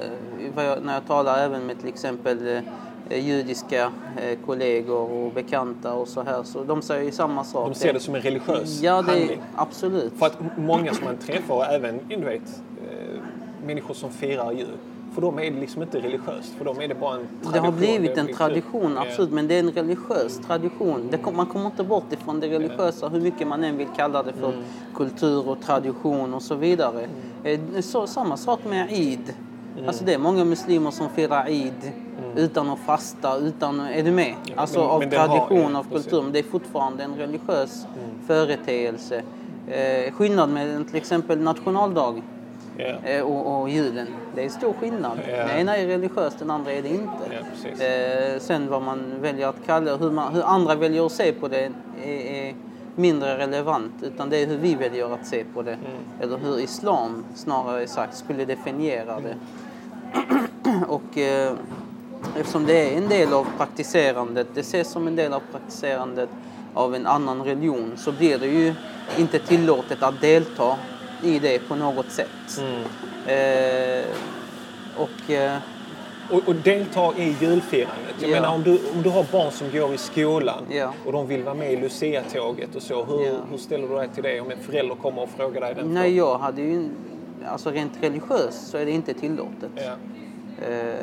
när 0.82 0.94
jag 0.94 1.06
talar 1.06 1.38
även 1.38 1.66
med 1.66 1.80
till 1.80 1.88
exempel 1.88 2.62
eh, 3.08 3.18
judiska 3.28 3.92
eh, 4.22 4.38
kollegor 4.46 5.10
och 5.12 5.32
bekanta 5.32 5.92
och 5.94 6.08
så 6.08 6.22
här, 6.22 6.42
så 6.42 6.64
de 6.64 6.82
säger 6.82 7.04
ju 7.04 7.10
samma 7.12 7.44
sak. 7.44 7.68
De 7.68 7.74
ser 7.74 7.92
det 7.92 8.00
som 8.00 8.14
en 8.14 8.20
religiös 8.20 8.80
Ja, 8.82 9.02
det 9.02 9.10
handling. 9.12 9.42
absolut. 9.56 10.12
För 10.18 10.26
att 10.26 10.38
många 10.56 10.94
som 10.94 11.04
man 11.04 11.16
träffar, 11.16 11.64
även 11.64 12.00
du 12.08 12.16
vet, 12.16 12.62
människor 13.66 13.94
som 13.94 14.10
firar 14.10 14.52
jul, 14.52 14.68
för 15.14 15.20
dem 15.20 15.38
är 15.38 15.50
det 15.50 15.60
liksom 15.60 15.82
inte 15.82 15.98
religiöst. 15.98 16.52
För 16.58 16.64
dem 16.64 16.80
är 16.80 16.88
det 16.88 16.94
bara 16.94 17.14
en 17.14 17.20
tradition. 17.42 17.52
Det 17.52 17.58
har 17.58 17.72
blivit 17.72 18.18
en 18.18 18.34
tradition, 18.34 18.98
absolut, 18.98 19.30
men 19.32 19.48
det 19.48 19.54
är 19.54 19.58
en 19.58 19.70
religiös 19.70 20.40
tradition. 20.46 21.10
Kom, 21.24 21.36
man 21.36 21.46
kommer 21.46 21.66
inte 21.66 21.84
bort 21.84 22.12
ifrån 22.12 22.40
det 22.40 22.48
religiösa, 22.48 23.08
hur 23.08 23.20
mycket 23.20 23.46
man 23.48 23.64
än 23.64 23.76
vill 23.76 23.88
kalla 23.96 24.22
det 24.22 24.32
för 24.32 24.52
kultur 24.94 25.48
och 25.48 25.60
tradition 25.62 26.34
och 26.34 26.42
så 26.42 26.54
vidare. 26.54 27.08
Eh, 27.44 27.60
Så, 27.80 28.06
samma 28.06 28.36
sak 28.36 28.60
med 28.68 28.86
Eid. 28.92 29.34
Alltså 29.86 30.04
det 30.04 30.14
är 30.14 30.18
många 30.18 30.44
muslimer 30.44 30.90
som 30.90 31.08
firar 31.08 31.46
Eid 31.48 31.92
utan 32.36 32.70
att 32.70 32.78
fasta, 32.78 33.36
utan, 33.38 33.80
är 33.80 34.02
du 34.02 34.10
med? 34.10 34.34
Alltså 34.56 34.78
men- 34.78 34.88
av 34.88 34.98
men 35.00 35.12
har- 35.18 35.26
tradition, 35.26 35.72
ja, 35.72 35.78
av 35.78 35.84
kultur, 35.92 36.22
men 36.22 36.32
det 36.32 36.38
är 36.38 36.42
fortfarande 36.42 37.04
en 37.04 37.14
religiös 37.16 37.86
företeelse. 38.26 39.22
Eh, 39.68 40.12
skillnad 40.12 40.48
med 40.50 40.86
till 40.88 40.96
exempel 40.96 41.38
nationaldag 41.40 42.22
Eh, 43.04 43.22
och, 43.22 43.60
och 43.60 43.70
julen. 43.70 44.06
Det 44.34 44.44
är 44.44 44.48
stor 44.48 44.72
skillnad. 44.72 45.18
Ja. 45.30 45.36
Den 45.36 45.50
ena 45.50 45.76
är 45.76 45.86
religiös, 45.86 46.34
den 46.38 46.50
andra 46.50 46.72
är 46.72 46.82
det 46.82 46.88
inte. 46.88 47.44
Precis. 47.50 47.80
Eh, 47.80 48.38
sen 48.40 48.68
vad 48.68 48.82
man 48.82 49.20
väljer 49.20 49.48
att 49.48 49.66
kalla 49.66 49.96
hur, 49.96 50.10
man, 50.10 50.34
hur 50.34 50.42
andra 50.42 50.74
väljer 50.74 51.06
att 51.06 51.12
se 51.12 51.32
på 51.32 51.48
det 51.48 51.70
är, 52.04 52.10
är 52.10 52.54
mindre 52.96 53.38
relevant. 53.38 53.92
Utan 54.02 54.30
det 54.30 54.36
är 54.36 54.46
hur 54.46 54.56
vi 54.56 54.74
väljer 54.74 55.14
att 55.14 55.26
se 55.26 55.44
på 55.54 55.62
det. 55.62 55.72
Mm. 55.72 55.82
Eller 56.20 56.38
hur 56.38 56.60
islam, 56.60 57.24
snarare 57.34 57.86
sagt, 57.86 58.16
skulle 58.16 58.44
definiera 58.44 59.20
det. 59.20 59.34
och 60.88 61.18
eh, 61.18 61.52
eftersom 62.36 62.66
det 62.66 62.92
är 62.92 62.98
en 62.98 63.08
del 63.08 63.32
av 63.32 63.46
praktiserandet, 63.56 64.46
det 64.54 64.60
ses 64.60 64.90
som 64.90 65.06
en 65.06 65.16
del 65.16 65.32
av 65.32 65.42
praktiserandet 65.52 66.28
av 66.74 66.94
en 66.94 67.06
annan 67.06 67.42
religion, 67.42 67.92
så 67.96 68.12
blir 68.12 68.38
det 68.38 68.46
ju 68.46 68.74
inte 69.18 69.38
tillåtet 69.38 70.02
att 70.02 70.20
delta 70.20 70.76
i 71.22 71.38
det 71.38 71.58
på 71.68 71.74
något 71.76 72.10
sätt. 72.10 72.58
Mm. 72.58 72.82
Eh, 73.26 74.04
och 74.96 75.30
eh, 75.30 75.56
Och, 76.32 76.48
och 76.48 76.54
delta 76.54 77.12
i 77.16 77.36
julfirandet. 77.40 78.14
Jag 78.20 78.30
Ja. 78.30 78.34
menar 78.40 78.54
om 78.54 78.62
du, 78.62 78.78
om 78.94 79.02
du 79.02 79.10
har 79.10 79.26
barn 79.32 79.50
som 79.50 79.70
går 79.70 79.94
i 79.94 79.98
skolan 79.98 80.64
Ja. 80.70 80.92
och 81.06 81.12
de 81.12 81.26
vill 81.26 81.42
vara 81.42 81.54
med 81.54 81.72
i 81.72 81.76
Lucia-tåget 81.76 82.74
och 82.76 82.82
så. 82.82 83.04
Hur, 83.04 83.26
Ja. 83.26 83.32
hur 83.50 83.58
ställer 83.58 83.88
du 83.88 83.94
dig 83.96 84.08
till 84.08 84.22
det 84.22 84.40
om 84.40 84.50
en 84.50 84.58
förälder 84.58 84.94
kommer 84.94 85.22
och 85.22 85.28
frågar 85.36 85.60
dig 85.60 85.74
den 85.74 85.94
Nej, 85.94 86.16
jag 86.16 86.38
hade 86.38 86.62
ju... 86.62 86.88
Alltså 87.48 87.70
rent 87.70 87.92
religiöst 88.02 88.68
så 88.70 88.78
är 88.78 88.84
det 88.86 88.90
inte 88.90 89.14
tillåtet. 89.14 89.70
Eh, 90.62 90.94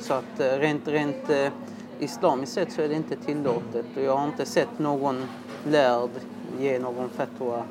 så 0.00 0.14
att 0.14 0.40
eh, 0.40 0.46
rent, 0.58 0.88
rent 0.88 1.30
eh, 1.30 1.48
islamiskt 1.98 2.54
sett 2.54 2.72
så 2.72 2.82
är 2.82 2.88
det 2.88 2.94
inte 2.94 3.16
tillåtet 3.16 3.86
och 3.96 4.02
jag 4.02 4.16
har 4.16 4.26
inte 4.26 4.46
sett 4.46 4.78
någon 4.78 5.24
lärd 5.70 6.10
ge 6.60 6.78
någon 6.78 7.08
fatwa 7.08 7.62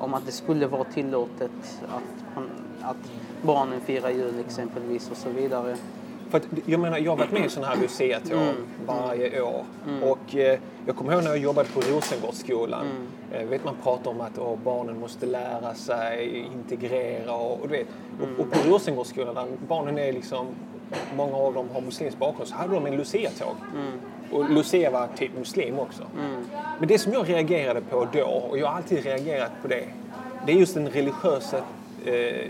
om 0.00 0.14
att 0.14 0.26
det 0.26 0.32
skulle 0.32 0.66
vara 0.66 0.84
tillåtet 0.84 1.80
att, 1.88 2.42
att 2.82 3.10
barnen 3.42 3.80
firar 3.80 4.10
jul 4.10 4.34
exempelvis 4.46 5.10
och 5.10 5.16
så 5.16 5.28
vidare. 5.28 5.76
För 6.30 6.38
att, 6.38 6.46
jag 6.66 6.80
menar, 6.80 6.98
jag 6.98 7.12
har 7.12 7.16
varit 7.16 7.32
med 7.32 7.44
i 7.44 7.48
sådana 7.48 7.74
här 7.74 7.82
luciatåg 7.82 8.38
mm. 8.38 8.54
varje 8.86 9.40
år. 9.40 9.64
Mm. 9.88 10.02
Och 10.02 10.36
eh, 10.36 10.58
jag 10.86 10.96
kommer 10.96 11.12
ihåg 11.12 11.22
när 11.22 11.30
jag 11.30 11.38
jobbade 11.38 11.68
på 11.68 11.80
Rosengårdsskolan. 11.80 12.86
Mm. 12.86 13.42
Eh, 13.42 13.48
vet, 13.48 13.64
man 13.64 13.74
pratar 13.82 14.10
om 14.10 14.20
att 14.20 14.38
åh, 14.38 14.58
barnen 14.64 15.00
måste 15.00 15.26
lära 15.26 15.74
sig, 15.74 16.46
integrera 16.54 17.34
och, 17.34 17.60
och 17.60 17.68
du 17.68 17.76
vet. 17.76 17.86
Mm. 18.22 18.34
Och, 18.34 18.40
och 18.40 18.50
på 18.52 18.70
Rosengårdsskolan, 18.70 19.34
där 19.34 19.46
barnen 19.68 19.98
är 19.98 20.12
liksom, 20.12 20.46
många 21.16 21.36
av 21.36 21.54
dem 21.54 21.68
har 21.74 21.80
muslimsk 21.80 22.18
bakgrund, 22.18 22.48
så 22.48 22.54
hade 22.54 22.74
de 22.74 22.86
en 22.86 22.96
luciatåg. 22.96 23.54
Mm. 23.74 24.00
Och 24.30 24.50
Lucia 24.50 24.90
var 24.90 25.08
typ 25.16 25.38
muslim 25.38 25.78
också. 25.78 26.02
Mm. 26.18 26.44
Men 26.78 26.88
det 26.88 26.98
som 26.98 27.12
jag 27.12 27.28
reagerade 27.28 27.80
på 27.80 28.08
då, 28.12 28.24
och 28.24 28.58
jag 28.58 28.66
har 28.66 28.76
alltid 28.76 29.04
reagerat 29.04 29.52
på 29.62 29.68
det, 29.68 29.84
det 30.46 30.52
är 30.52 30.56
just 30.56 30.74
den 30.74 30.88
religiösa 30.88 31.56
eh, 32.04 32.46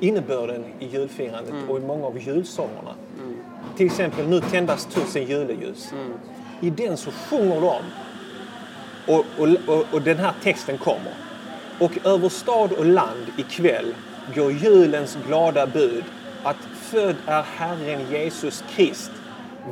innebörden 0.00 0.64
i 0.78 0.86
julfirandet 0.86 1.52
mm. 1.52 1.70
och 1.70 1.78
i 1.78 1.80
många 1.80 2.06
av 2.06 2.18
julsångerna. 2.18 2.94
Mm. 3.18 3.36
Till 3.76 3.86
exempel 3.86 4.28
Nu 4.28 4.40
tändas 4.40 4.86
tusen 4.86 5.24
juleljus. 5.24 5.92
Mm. 5.92 6.12
I 6.60 6.70
den 6.70 6.96
så 6.96 7.10
sjunger 7.10 7.60
de 7.60 7.80
och, 9.06 9.24
och, 9.38 9.48
och, 9.66 9.84
och, 9.92 10.02
den 10.02 10.18
här 10.18 10.32
texten 10.42 10.78
kommer. 10.78 11.12
Och 11.80 12.06
över 12.06 12.28
stad 12.28 12.72
och 12.72 12.86
land 12.86 13.26
ikväll 13.36 13.94
går 14.34 14.52
julens 14.52 15.18
glada 15.26 15.66
bud 15.66 16.04
att 16.42 16.56
född 16.80 17.16
är 17.26 17.42
Herren 17.42 18.10
Jesus 18.10 18.64
Krist, 18.70 19.10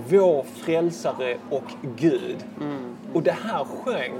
vår 0.09 0.43
frälsare 0.43 1.37
och 1.51 1.65
Gud. 1.97 2.45
Mm. 2.61 2.97
Och 3.13 3.23
det 3.23 3.37
här 3.45 3.65
sjöng 3.65 4.13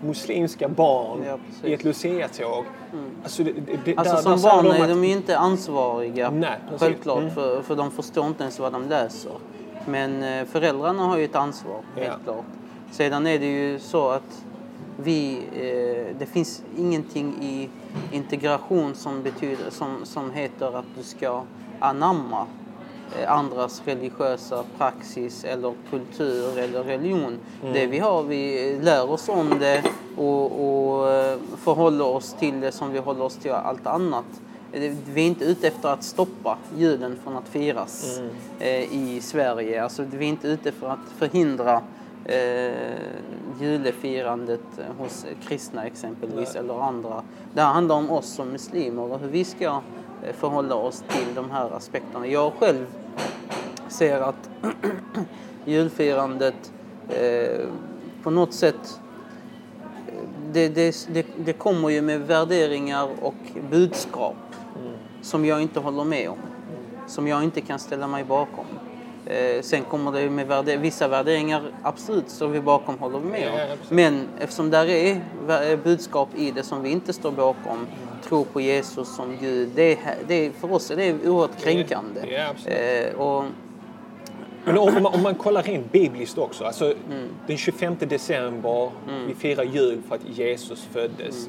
muslimska 0.00 0.68
barn 0.68 1.24
ja, 1.26 1.38
i 1.68 1.74
ett 1.74 1.84
luciatåg. 1.84 2.64
Mm. 2.92 3.10
Alltså, 3.22 3.42
det, 3.44 3.52
det, 3.84 3.96
alltså 3.96 4.16
som 4.16 4.42
barn 4.42 4.66
är 4.66 4.72
de, 4.72 4.82
att... 4.82 4.88
de 4.88 5.04
ju 5.04 5.12
inte 5.12 5.38
ansvariga, 5.38 6.30
Nej, 6.30 6.58
självklart, 6.78 7.20
mm. 7.20 7.34
för, 7.34 7.62
för 7.62 7.76
de 7.76 7.90
förstår 7.90 8.26
inte 8.26 8.42
ens 8.42 8.58
vad 8.58 8.72
de 8.72 8.88
läser. 8.88 9.32
Men 9.86 10.22
eh, 10.22 10.44
föräldrarna 10.44 11.02
har 11.02 11.18
ju 11.18 11.24
ett 11.24 11.34
ansvar, 11.36 11.80
helt 11.96 12.08
ja. 12.08 12.32
klart. 12.32 12.44
Sedan 12.90 13.26
är 13.26 13.38
det 13.38 13.46
ju 13.46 13.78
så 13.78 14.08
att 14.08 14.44
vi, 14.96 15.38
eh, 15.52 16.18
det 16.18 16.26
finns 16.26 16.62
ingenting 16.78 17.34
i 17.42 17.68
integration 18.12 18.94
som, 18.94 19.22
betyder, 19.22 19.70
som, 19.70 19.96
som 20.04 20.30
heter 20.30 20.78
att 20.78 20.84
du 20.96 21.02
ska 21.02 21.42
anamma 21.80 22.46
andras 23.28 23.82
religiösa 23.84 24.64
praxis 24.78 25.44
eller 25.44 25.74
kultur 25.90 26.58
eller 26.58 26.82
religion. 26.82 27.38
Mm. 27.62 27.72
Det 27.72 27.86
vi 27.86 27.98
har, 27.98 28.22
vi 28.22 28.72
lär 28.82 29.10
oss 29.10 29.28
om 29.28 29.58
det 29.58 29.82
och, 30.16 30.44
och 30.44 31.10
eh, 31.12 31.38
förhåller 31.56 32.06
oss 32.06 32.36
till 32.38 32.60
det 32.60 32.72
som 32.72 32.92
vi 32.92 32.98
håller 32.98 33.24
oss 33.24 33.36
till 33.36 33.52
allt 33.52 33.86
annat. 33.86 34.24
Vi 35.12 35.22
är 35.22 35.26
inte 35.26 35.44
ute 35.44 35.68
efter 35.68 35.88
att 35.88 36.02
stoppa 36.02 36.58
julen 36.76 37.18
från 37.24 37.36
att 37.36 37.48
firas 37.48 38.18
mm. 38.18 38.30
eh, 38.58 38.94
i 38.94 39.20
Sverige. 39.20 39.82
Alltså, 39.82 40.04
vi 40.10 40.24
är 40.24 40.28
inte 40.28 40.48
ute 40.48 40.72
för 40.72 40.88
att 40.88 41.12
förhindra 41.18 41.82
eh, 42.24 42.72
julefirandet 43.60 44.60
hos 44.98 45.26
kristna 45.48 45.84
exempelvis 45.84 46.50
Nej. 46.54 46.62
eller 46.62 46.82
andra. 46.82 47.22
Det 47.54 47.60
här 47.60 47.72
handlar 47.72 47.96
om 47.96 48.10
oss 48.10 48.26
som 48.26 48.48
muslimer 48.48 49.02
och 49.02 49.18
hur 49.18 49.28
vi 49.28 49.44
ska 49.44 49.64
eh, 49.64 50.34
förhålla 50.38 50.74
oss 50.74 51.04
till 51.08 51.34
de 51.34 51.50
här 51.50 51.70
aspekterna. 51.70 52.26
Jag 52.26 52.52
själv 52.52 52.86
ser 53.94 54.20
att 54.20 54.50
julfirandet 55.64 56.72
eh, 57.08 57.66
på 58.22 58.30
något 58.30 58.54
sätt 58.54 59.00
det, 60.52 60.68
det, 60.68 61.06
det, 61.12 61.26
det, 61.44 61.52
kommer 61.52 61.88
ju 61.88 62.02
med 62.02 62.20
värderingar 62.20 63.08
och 63.22 63.34
budskap 63.70 64.36
mm. 64.80 64.92
som 65.22 65.44
jag 65.44 65.62
inte 65.62 65.80
håller 65.80 66.04
med 66.04 66.28
om. 66.30 66.38
Som 67.06 67.28
jag 67.28 67.44
inte 67.44 67.60
kan 67.60 67.78
ställa 67.78 68.06
mig 68.06 68.24
bakom. 68.24 68.64
Eh, 69.26 69.62
sen 69.62 69.84
kommer 69.84 70.12
det 70.12 70.30
med 70.30 70.46
värde, 70.46 70.76
vissa 70.76 71.08
värderingar, 71.08 71.62
absolut, 71.82 72.30
står 72.30 72.48
vi 72.48 72.60
bakom, 72.60 72.98
håller 72.98 73.18
vi 73.18 73.26
med 73.28 73.48
om. 73.48 73.58
Ja, 73.58 73.76
Men 73.88 74.28
eftersom 74.40 74.70
där 74.70 74.86
är 74.86 75.76
budskap 75.76 76.28
i 76.36 76.50
det 76.50 76.62
som 76.62 76.82
vi 76.82 76.90
inte 76.90 77.12
står 77.12 77.30
bakom, 77.30 77.86
tro 78.28 78.44
på 78.44 78.60
Jesus 78.60 79.16
som 79.16 79.36
Gud, 79.40 79.70
det, 79.74 79.98
det, 80.28 80.50
för 80.50 80.72
oss 80.72 80.90
är 80.90 80.96
det 80.96 81.28
oerhört 81.28 81.60
kränkande. 81.62 82.20
Ja, 82.26 82.70
eh, 82.72 83.14
och, 83.14 83.44
men 84.64 84.78
om 84.78 84.94
man, 84.94 85.06
om 85.06 85.22
man 85.22 85.34
kollar 85.34 85.62
rent 85.62 85.92
bibliskt 85.92 86.38
också, 86.38 86.64
alltså 86.64 86.84
mm. 86.84 87.28
den 87.46 87.56
25 87.56 87.96
december, 87.98 88.90
mm. 89.08 89.26
vi 89.26 89.34
firar 89.34 89.64
jul 89.64 90.02
för 90.08 90.14
att 90.14 90.24
Jesus 90.24 90.88
föddes. 90.92 91.48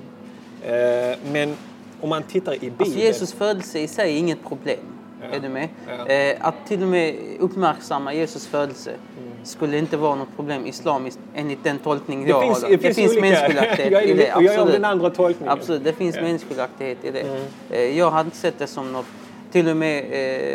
Mm. 0.65 1.11
Eh, 1.11 1.17
men 1.31 1.55
om 2.01 2.09
man 2.09 2.23
tittar 2.23 2.53
i 2.53 2.59
Bibeln... 2.59 2.81
Alltså 2.81 2.99
Jesus 2.99 3.33
födelse 3.33 3.79
i 3.79 3.87
sig 3.87 4.13
är 4.13 4.19
inget 4.19 4.43
problem. 4.47 4.79
Ja. 5.21 5.35
Är 5.35 5.39
du 5.39 5.49
med? 5.49 5.69
Ja. 5.87 6.07
Eh, 6.07 6.47
att 6.47 6.67
till 6.67 6.81
och 6.81 6.87
med 6.87 7.15
uppmärksamma 7.39 8.13
Jesus 8.13 8.47
födelse 8.47 8.91
mm. 8.91 9.31
skulle 9.43 9.77
inte 9.77 9.97
vara 9.97 10.15
något 10.15 10.35
problem 10.35 10.65
islamiskt 10.65 11.19
enligt 11.35 11.63
den 11.63 11.79
tolkning 11.79 12.27
jag 12.27 12.41
finns, 12.41 12.61
har. 12.63 12.69
Det, 12.69 12.75
det 12.75 12.81
finns, 12.81 12.95
finns 12.95 13.21
mänskligaktighet 13.21 14.03
i 14.09 14.13
det. 14.13 14.31
Absolut. 14.31 14.53
Jag 14.53 14.67
är 14.67 14.71
den 14.71 14.85
andra 14.85 15.09
tolkningen. 15.09 15.53
Absolut, 15.53 15.83
det 15.83 15.93
finns 15.93 16.15
ja. 16.15 16.21
mänskligaktighet 16.21 16.97
i 17.05 17.11
det. 17.11 17.21
Mm. 17.21 17.41
Eh, 17.69 17.97
jag 17.97 18.11
hade 18.11 18.27
inte 18.27 18.37
sett 18.37 18.59
det 18.59 18.67
som 18.67 18.91
något 18.91 19.05
till 19.55 19.69
och 19.69 19.77
med 19.77 20.03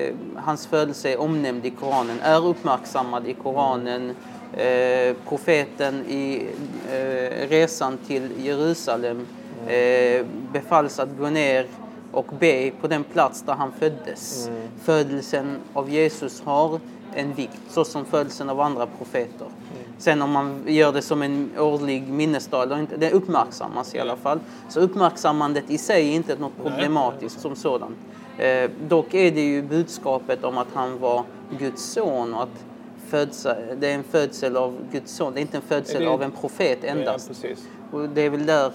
eh, 0.08 0.14
hans 0.36 0.66
födelse 0.66 1.12
är 1.12 1.20
omnämnd 1.20 1.66
i 1.66 1.70
Koranen, 1.70 2.20
är 2.20 2.46
uppmärksammad 2.46 3.26
i 3.26 3.34
Koranen. 3.34 4.14
Eh, 4.52 5.16
profeten 5.28 6.04
i 6.08 6.46
eh, 6.92 7.48
resan 7.48 7.98
till 8.06 8.30
Jerusalem 8.38 9.26
eh, 9.66 10.26
befalls 10.52 10.98
att 10.98 11.08
gå 11.18 11.30
ner 11.30 11.66
och 12.12 12.26
be 12.38 12.70
på 12.80 12.88
den 12.88 13.04
plats 13.04 13.42
där 13.42 13.52
han 13.52 13.72
föddes. 13.72 14.48
Mm. 14.48 14.60
Födelsen 14.82 15.56
av 15.72 15.90
Jesus 15.90 16.42
har 16.44 16.80
en 17.14 17.34
vikt, 17.34 17.60
så 17.68 17.84
som 17.84 18.04
födelsen 18.04 18.50
av 18.50 18.60
andra 18.60 18.86
profeter. 18.86 19.46
Mm. 19.46 19.92
Sen 19.98 20.22
om 20.22 20.30
man 20.30 20.64
gör 20.66 20.92
det 20.92 21.02
som 21.02 21.22
en 21.22 21.50
årlig 21.58 22.08
minnesdag 22.08 22.62
eller 22.62 22.78
inte, 22.78 22.96
det 22.96 23.10
uppmärksammas 23.10 23.94
i 23.94 23.98
alla 23.98 24.16
fall. 24.16 24.40
Så 24.68 24.80
uppmärksammandet 24.80 25.70
i 25.70 25.78
sig 25.78 26.08
är 26.08 26.14
inte 26.14 26.36
något 26.36 26.62
problematiskt 26.62 27.40
som 27.40 27.56
sådant. 27.56 27.96
Eh, 28.40 28.70
dock 28.88 29.14
är 29.14 29.30
det 29.30 29.40
ju 29.40 29.62
budskapet 29.62 30.44
om 30.44 30.58
att 30.58 30.68
han 30.74 30.98
var 30.98 31.24
Guds 31.58 31.92
son 31.92 32.34
och 32.34 32.42
att 32.42 32.64
födsa, 33.08 33.56
det 33.80 33.90
är 33.90 33.94
en 33.94 34.04
födsel 34.04 34.56
av 34.56 34.76
Guds 34.92 35.12
son, 35.12 35.34
det 35.34 35.40
är 35.40 35.42
inte 35.42 35.56
en 35.56 35.62
födsel 35.62 36.02
det... 36.02 36.10
av 36.10 36.22
en 36.22 36.30
profet 36.30 36.84
endast. 36.84 37.30
Ja, 37.42 37.48
och 37.90 38.08
det 38.08 38.20
är 38.20 38.30
väl 38.30 38.46
där, 38.46 38.72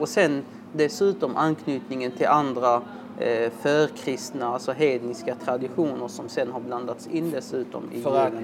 och 0.00 0.08
sen 0.08 0.44
dessutom 0.72 1.36
anknytningen 1.36 2.10
till 2.10 2.26
andra 2.26 2.82
eh, 3.18 3.50
förkristna, 3.62 4.48
alltså 4.48 4.72
hedniska 4.72 5.34
traditioner 5.44 6.08
som 6.08 6.28
sen 6.28 6.50
har 6.50 6.60
blandats 6.60 7.06
in 7.06 7.30
dessutom 7.30 7.90
i 7.94 8.02
För 8.02 8.16
att, 8.16 8.32
eh, 8.32 8.38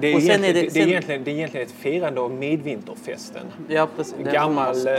det, 0.00 0.06
är 0.06 0.18
egentligen, 0.18 0.44
är 0.44 0.54
det, 0.54 0.60
sen, 0.60 0.70
det, 0.72 0.80
är 0.80 0.88
egentligen, 0.88 1.24
det 1.24 1.30
är 1.30 1.34
egentligen 1.34 1.66
ett 1.66 1.72
firande 1.72 2.20
av 2.20 2.30
midvinterfesten. 2.30 3.46
Ja, 3.68 3.88
precis. 3.96 4.16
Gammal, 4.32 4.86
eh, 4.86 4.94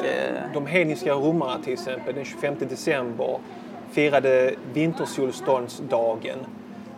de 0.54 0.66
hedniska 0.66 1.14
romarna 1.14 1.64
till 1.64 1.74
exempel, 1.74 2.16
den 2.16 2.26
25 2.26 2.56
december 2.60 3.40
firade 3.92 4.56
vintersolståndsdagen 4.74 6.40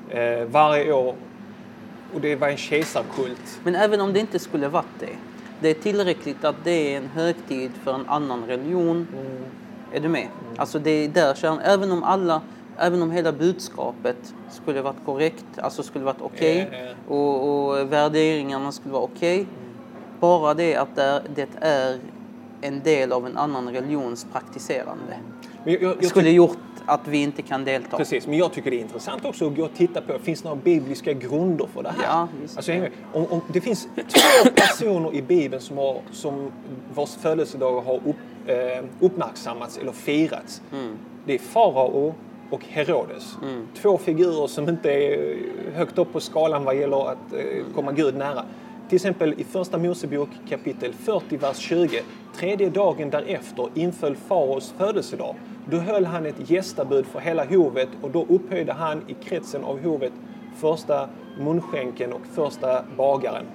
eh, 0.09 0.45
varje 0.45 0.93
år. 0.93 1.15
Och 2.13 2.21
det 2.21 2.35
var 2.35 2.47
en 2.47 2.57
kejsarkult. 2.57 3.59
Men 3.63 3.75
även 3.75 4.01
om 4.01 4.13
det 4.13 4.19
inte 4.19 4.39
skulle 4.39 4.67
varit 4.67 4.99
det. 4.99 5.15
Det 5.59 5.69
är 5.69 5.73
tillräckligt 5.73 6.43
att 6.43 6.55
det 6.63 6.93
är 6.93 6.97
en 6.97 7.07
högtid 7.07 7.71
för 7.83 7.93
en 7.93 8.05
annan 8.07 8.45
religion. 8.47 9.07
Mm. 9.13 9.43
Är 9.93 9.99
du 9.99 10.09
med? 10.09 10.21
Mm. 10.21 10.55
Alltså 10.57 10.79
det 10.79 10.91
är 10.91 11.07
där 11.07 11.33
kärnan, 11.33 11.59
även 11.59 11.91
om 11.91 12.03
alla 12.03 12.41
Även 12.77 13.01
om 13.01 13.11
hela 13.11 13.31
budskapet 13.31 14.33
skulle 14.49 14.81
varit 14.81 15.05
korrekt, 15.05 15.45
alltså 15.57 15.83
skulle 15.83 16.05
varit 16.05 16.21
okej 16.21 16.63
okay, 16.67 16.79
yeah, 16.79 16.85
yeah. 16.85 16.97
och, 17.07 17.69
och, 17.69 17.91
värderingarna 17.91 18.71
skulle 18.71 18.93
vara 18.93 19.03
okej. 19.03 19.33
Okay, 19.33 19.39
mm. 19.39 19.73
Bara 20.19 20.53
det 20.53 20.75
att 20.75 20.95
det 20.95 21.03
är, 21.03 21.21
det 21.35 21.47
är 21.61 21.99
en 22.61 22.79
del 22.83 23.11
av 23.11 23.25
en 23.25 23.37
annan 23.37 23.69
religions 23.69 24.27
praktiserande. 24.31 25.19
Jag, 25.63 25.81
jag, 25.81 25.95
jag 26.01 26.05
skulle 26.05 26.29
gjort 26.29 26.57
att 26.85 27.07
vi 27.07 27.17
inte 27.17 27.41
kan 27.41 27.65
delta. 27.65 27.97
Precis, 27.97 28.27
men 28.27 28.37
jag 28.37 28.53
tycker 28.53 28.71
det 28.71 28.77
är 28.77 28.81
intressant 28.81 29.25
också 29.25 29.47
att 29.47 29.55
gå 29.55 29.63
och 29.63 29.73
titta 29.73 30.01
på, 30.01 30.19
finns 30.19 30.41
det 30.41 30.49
några 30.49 30.61
bibliska 30.61 31.13
grunder 31.13 31.67
för 31.73 31.83
det 31.83 31.89
här? 31.89 32.03
Ja, 32.03 32.27
alltså, 32.55 32.71
om, 33.13 33.25
om, 33.29 33.41
det 33.53 33.61
finns 33.61 33.87
två 33.95 34.49
personer 34.55 35.15
i 35.15 35.21
Bibeln 35.21 35.61
som, 35.61 35.77
har, 35.77 36.01
som 36.11 36.51
vars 36.93 37.15
födelsedagar 37.15 37.81
har 37.81 37.95
upp, 37.95 38.15
eh, 38.47 38.85
uppmärksammats 38.99 39.77
eller 39.77 39.91
firats. 39.91 40.61
Mm. 40.73 40.97
Det 41.25 41.33
är 41.33 41.39
farao 41.39 42.13
och 42.49 42.65
Herodes. 42.65 43.37
Mm. 43.43 43.67
Två 43.81 43.97
figurer 43.97 44.47
som 44.47 44.69
inte 44.69 44.91
är 44.91 45.37
högt 45.73 45.97
upp 45.97 46.13
på 46.13 46.19
skalan 46.19 46.63
vad 46.63 46.75
gäller 46.75 47.11
att 47.11 47.33
eh, 47.33 47.65
komma 47.75 47.91
Gud 47.91 48.15
nära. 48.15 48.45
Till 48.91 48.95
exempel 48.95 49.33
i 49.37 49.43
Första 49.43 49.77
Mosebok 49.77 50.29
kapitel 50.49 50.93
40, 50.93 51.37
vers 51.37 51.57
20. 51.57 52.01
Tredje 52.35 52.69
dagen 52.69 53.09
därefter 53.09 53.69
inföll 53.75 54.15
faraos 54.15 54.73
födelsedag. 54.77 55.35
Då 55.69 55.77
höll 55.77 56.05
han 56.05 56.25
ett 56.25 56.49
gästabud 56.49 57.05
för 57.05 57.19
hela 57.19 57.45
hovet 57.45 57.89
och 58.01 58.11
då 58.11 58.25
upphöjde 58.29 58.73
han 58.73 59.01
i 59.07 59.13
kretsen 59.13 59.63
av 59.63 59.83
hovet 59.83 60.13
första 60.55 61.09
munskänken 61.39 62.13
och 62.13 62.21
första 62.33 62.83
bagaren. 62.97 63.45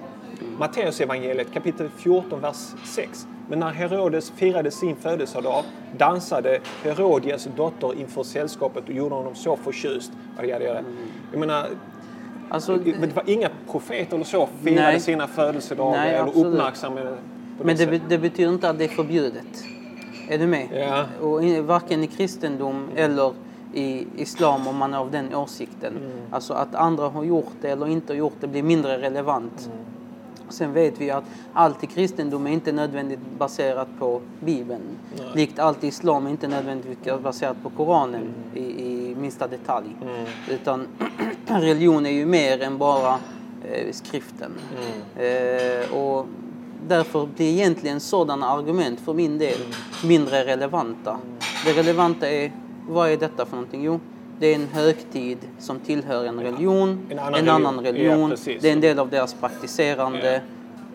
Matteus 0.59 1.01
evangeliet 1.01 1.53
kapitel 1.53 1.89
14, 1.89 2.41
vers 2.41 2.73
6. 2.85 3.27
Men 3.49 3.59
när 3.59 3.71
Herodes 3.71 4.31
firade 4.31 4.71
sin 4.71 4.95
födelsedag 4.95 5.63
dansade 5.97 6.59
Herodias 6.83 7.47
dotter 7.55 7.99
inför 7.99 8.23
sällskapet 8.23 8.83
och 8.83 8.93
gjorde 8.93 9.15
honom 9.15 9.35
så 9.35 9.55
förtjust. 9.55 10.11
Jag 11.31 11.39
menar, 11.39 11.67
Alltså, 12.49 12.77
det 12.77 13.15
var 13.15 13.23
inga 13.29 13.49
profeter 13.71 14.15
eller 14.15 14.25
så 14.25 14.49
firade 14.63 14.81
Nej. 14.81 14.99
sina 14.99 15.27
födelsedagar 15.27 15.99
Nej, 15.99 16.15
eller 16.15 16.37
uppmärksammade 16.45 17.17
på 17.57 17.63
Men 17.63 17.77
det, 17.77 18.01
det 18.09 18.17
betyder 18.17 18.53
inte 18.53 18.69
att 18.69 18.77
det 18.77 18.83
är 18.83 18.89
förbjudet. 18.89 19.63
Är 20.29 20.37
du 20.37 20.47
med? 20.47 20.67
Ja. 20.73 21.05
Och 21.27 21.43
varken 21.67 22.03
i 22.03 22.07
kristendom 22.07 22.89
eller 22.95 23.33
i 23.73 24.07
islam 24.17 24.67
om 24.67 24.77
man 24.77 24.93
är 24.93 24.97
av 24.97 25.11
den 25.11 25.35
åsikten. 25.35 25.93
Mm. 25.97 26.11
Alltså 26.31 26.53
att 26.53 26.75
andra 26.75 27.09
har 27.09 27.23
gjort 27.23 27.53
det 27.61 27.69
eller 27.69 27.87
inte 27.87 28.13
har 28.13 28.17
gjort 28.17 28.35
det 28.39 28.47
blir 28.47 28.63
mindre 28.63 29.01
relevant. 29.01 29.69
Mm. 29.73 29.77
Sen 30.49 30.73
vet 30.73 31.01
vi 31.01 31.11
att 31.11 31.23
allt 31.53 31.83
i 31.83 31.87
kristendom 31.87 32.47
är 32.47 32.51
inte 32.51 32.71
nödvändigt 32.71 33.19
baserat 33.37 33.87
på 33.99 34.21
Bibeln. 34.39 34.81
Likt 35.33 35.59
allt 35.59 35.83
i 35.83 35.87
islam 35.87 36.25
är 36.25 36.31
inte 36.31 36.47
nödvändigt 36.47 37.23
baserat 37.23 37.57
på 37.63 37.69
Koranen 37.69 38.21
Mm. 38.21 38.33
i, 38.53 38.83
i 38.83 38.96
minsta 39.17 39.47
detalj. 39.47 39.95
Utan 40.49 40.87
religion 41.45 42.05
är 42.05 42.11
ju 42.11 42.25
mer 42.25 42.61
än 42.61 42.77
bara 42.77 43.19
eh, 43.71 43.91
skriften. 43.91 44.51
Eh, 45.15 45.93
och 45.93 46.25
därför 46.87 47.25
blir 47.25 47.53
egentligen 47.53 47.99
sådana 47.99 48.49
argument 48.49 48.99
för 48.99 49.13
min 49.13 49.37
del 49.37 49.59
mindre 50.03 50.45
relevanta. 50.45 51.17
Det 51.65 51.73
relevanta 51.73 52.29
är, 52.29 52.51
vad 52.89 53.09
är 53.09 53.17
detta 53.17 53.45
för 53.45 53.55
någonting? 53.55 53.83
Jo, 53.83 53.99
det 54.39 54.47
är 54.47 54.55
en 54.55 54.67
högtid 54.67 55.37
som 55.59 55.79
tillhör 55.79 56.25
en 56.25 56.39
religion, 56.39 57.07
En 57.09 57.19
en 57.19 57.25
annan 57.25 57.49
annan, 57.49 57.83
religion. 57.83 58.29
Ja, 58.45 58.53
det 58.61 58.69
är 58.69 58.73
en 58.73 58.81
del 58.81 58.99
av 58.99 59.09
deras 59.09 59.33
praktiserande. 59.33 60.33
Ja. 60.33 60.39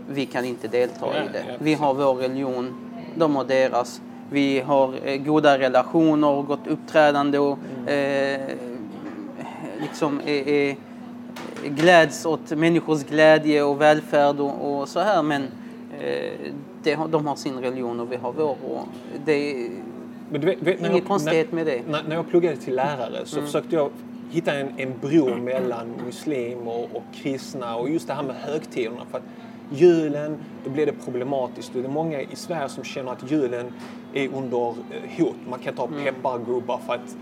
Vi 0.08 0.26
kan 0.26 0.44
inte 0.44 0.68
delta 0.68 1.06
Ja, 1.14 1.24
i 1.24 1.28
det. 1.32 1.44
Vi 1.58 1.74
har 1.74 1.94
vår 1.94 2.14
religion, 2.14 2.74
de 3.14 3.36
har 3.36 3.44
deras. 3.44 4.00
Vi 4.32 4.60
har 4.60 4.94
eh, 5.04 5.16
goda 5.16 5.58
relationer, 5.58 6.42
gott 6.42 6.66
uppträdande 6.66 7.38
och 7.38 7.58
Mm. 7.86 8.40
eh, 8.40 8.56
liksom 9.80 10.20
är, 10.26 10.48
är, 10.48 10.76
gläds 11.64 12.26
åt 12.26 12.50
människors 12.50 13.04
glädje 13.04 13.62
och 13.62 13.80
välfärd 13.80 14.40
och, 14.40 14.80
och 14.80 14.88
så 14.88 15.00
här. 15.00 15.22
Men 15.22 15.42
eh, 16.00 16.32
det, 16.82 16.94
har- 16.94 17.08
de 17.08 17.26
har 17.26 17.36
sin 17.36 17.58
religion 17.60 18.00
och 18.00 18.12
vi 18.12 18.16
har 18.16 18.32
vår. 18.32 18.50
Och 18.50 18.88
det 19.24 19.32
är 19.64 19.70
Men 20.30 20.40
du 20.40 20.46
vet, 20.46 20.62
vet, 20.62 20.80
när 20.80 20.90
jag- 20.90 21.04
konstighet 21.06 21.52
med 21.52 21.66
det. 21.66 21.80
När, 21.88 22.02
när 22.08 22.16
jag 22.16 22.28
pluggade 22.28 22.56
till 22.56 22.74
lärare 22.74 23.20
så 23.24 23.36
Mm. 23.36 23.46
försökte 23.46 23.74
jag 23.76 23.90
hitta 24.30 24.54
en, 24.54 24.68
en 24.76 24.92
bro 25.00 25.36
mellan 25.36 25.86
muslimer 26.06 26.86
och 26.96 27.02
kristna 27.14 27.76
och 27.76 27.90
just 27.90 28.06
det 28.06 28.14
här 28.14 28.22
med 28.22 28.36
högtiderna. 28.36 29.02
För 29.10 29.18
att 29.18 29.24
julen, 29.72 30.36
då 30.64 30.70
blir 30.70 30.86
det 30.86 30.92
problematiskt 30.92 31.74
och 31.74 31.82
det 31.82 31.88
är 31.88 31.92
många 31.92 32.20
i 32.20 32.36
Sverige 32.36 32.68
som 32.68 32.84
känner 32.84 33.12
att 33.12 33.30
julen 33.30 33.72
är 34.14 34.28
under 34.34 34.68
eh, 34.68 34.74
hot. 35.24 35.36
Man 35.50 35.58
kan 35.58 35.74
ta 35.74 35.86
Mm. 35.86 36.04
peppargubbar 36.04 36.78
för 36.86 36.94
att 36.94 37.16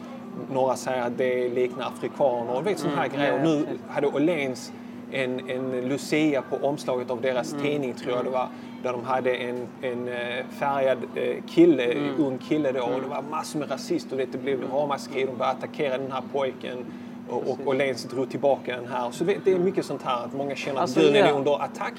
några 0.52 0.76
säger 0.76 1.02
att 1.02 1.18
det 1.18 1.48
liknar 1.48 1.86
afrikaner 1.86 2.54
och 2.56 2.66
vet 2.66 2.78
sådana 2.78 3.00
här 3.00 3.08
grejer. 3.08 3.34
Och 3.34 3.40
nu 3.40 3.66
hade 3.88 4.06
Åhléns 4.06 4.72
en, 5.12 5.50
en 5.50 5.88
Lucia 5.88 6.42
på 6.42 6.56
omslaget 6.66 7.10
av 7.10 7.20
deras 7.20 7.52
tidning 7.62 7.94
tror 7.94 8.16
jag 8.16 8.24
det 8.24 8.30
var. 8.30 8.48
Där 8.82 8.92
de 8.92 9.04
hade 9.04 9.34
en, 9.34 9.66
en 9.82 10.08
eh, 10.08 10.44
färgad 10.58 10.98
eh, 11.14 11.36
kille, 11.48 11.94
ung 12.18 12.38
kille 12.38 12.72
då 12.72 12.80
och 12.82 13.00
det 13.02 13.08
var 13.08 13.22
massor 13.30 13.58
med 13.58 13.70
rasister. 13.70 14.16
Det 14.32 14.38
blev 14.42 14.70
ramaskri, 14.72 15.20
de 15.24 15.36
började 15.36 15.58
attackera 15.58 15.98
den 15.98 16.12
här 16.12 16.22
pojken. 16.32 16.84
Och, 17.28 17.58
Åhléns 17.66 18.04
drog 18.04 18.30
tillbaka 18.30 18.76
den 18.76 18.86
här. 18.86 19.10
Så 19.10 19.24
det, 19.24 19.36
det 19.44 19.52
är 19.52 19.58
mycket 19.58 19.84
sånt 19.84 20.02
här 20.02 20.24
att 20.24 20.34
många 20.34 20.54
känner 20.54 20.76
att 20.76 20.82
Alltså, 20.82 21.00
julen 21.00 21.26
är 21.26 21.32
under 21.32 21.62
attack. 21.62 21.92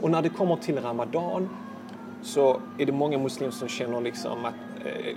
Och 0.00 0.10
när 0.10 0.22
det 0.22 0.28
kommer 0.28 0.56
till 0.56 0.78
Ramadan 0.80 1.48
så 2.22 2.60
är 2.78 2.86
det 2.86 2.92
många 2.92 3.18
muslimer 3.18 3.52
som 3.52 3.68
känner 3.68 4.00
liksom 4.00 4.44
att, 4.44 4.54
eh, 4.84 5.16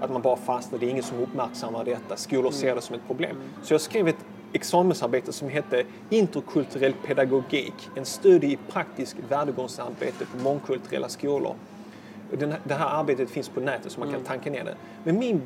att 0.00 0.10
man 0.10 0.22
bara 0.22 0.36
fastnar. 0.36 0.78
Det 0.78 0.86
är 0.86 0.90
ingen 0.90 1.02
som 1.02 1.18
uppmärksammar 1.18 1.84
detta. 1.84 2.16
Skolor 2.16 2.50
ser 2.50 2.74
det 2.74 2.80
som 2.80 2.96
ett 2.96 3.06
problem. 3.06 3.36
Så 3.62 3.74
jag 3.74 3.80
skrev 3.80 4.08
ett 4.08 4.24
examensarbete 4.52 5.32
som 5.32 5.48
hette 5.48 5.84
Interkulturell 6.10 6.92
pedagogik. 7.06 7.90
En 7.94 8.04
studie 8.04 8.52
i 8.52 8.58
praktisk 8.72 9.16
värdegrundsarbete 9.28 10.26
på 10.26 10.38
mångkulturella 10.38 11.08
skolor. 11.08 11.54
Den 12.30 12.54
det 12.64 12.74
här 12.74 13.00
arbetet 13.00 13.30
finns 13.30 13.48
på 13.48 13.60
nätet 13.60 13.92
så 13.92 14.00
man 14.00 14.12
kan 14.12 14.20
tanka 14.20 14.50
ner 14.50 14.64
det. 14.64 14.74
Men 15.04 15.18
min, 15.18 15.42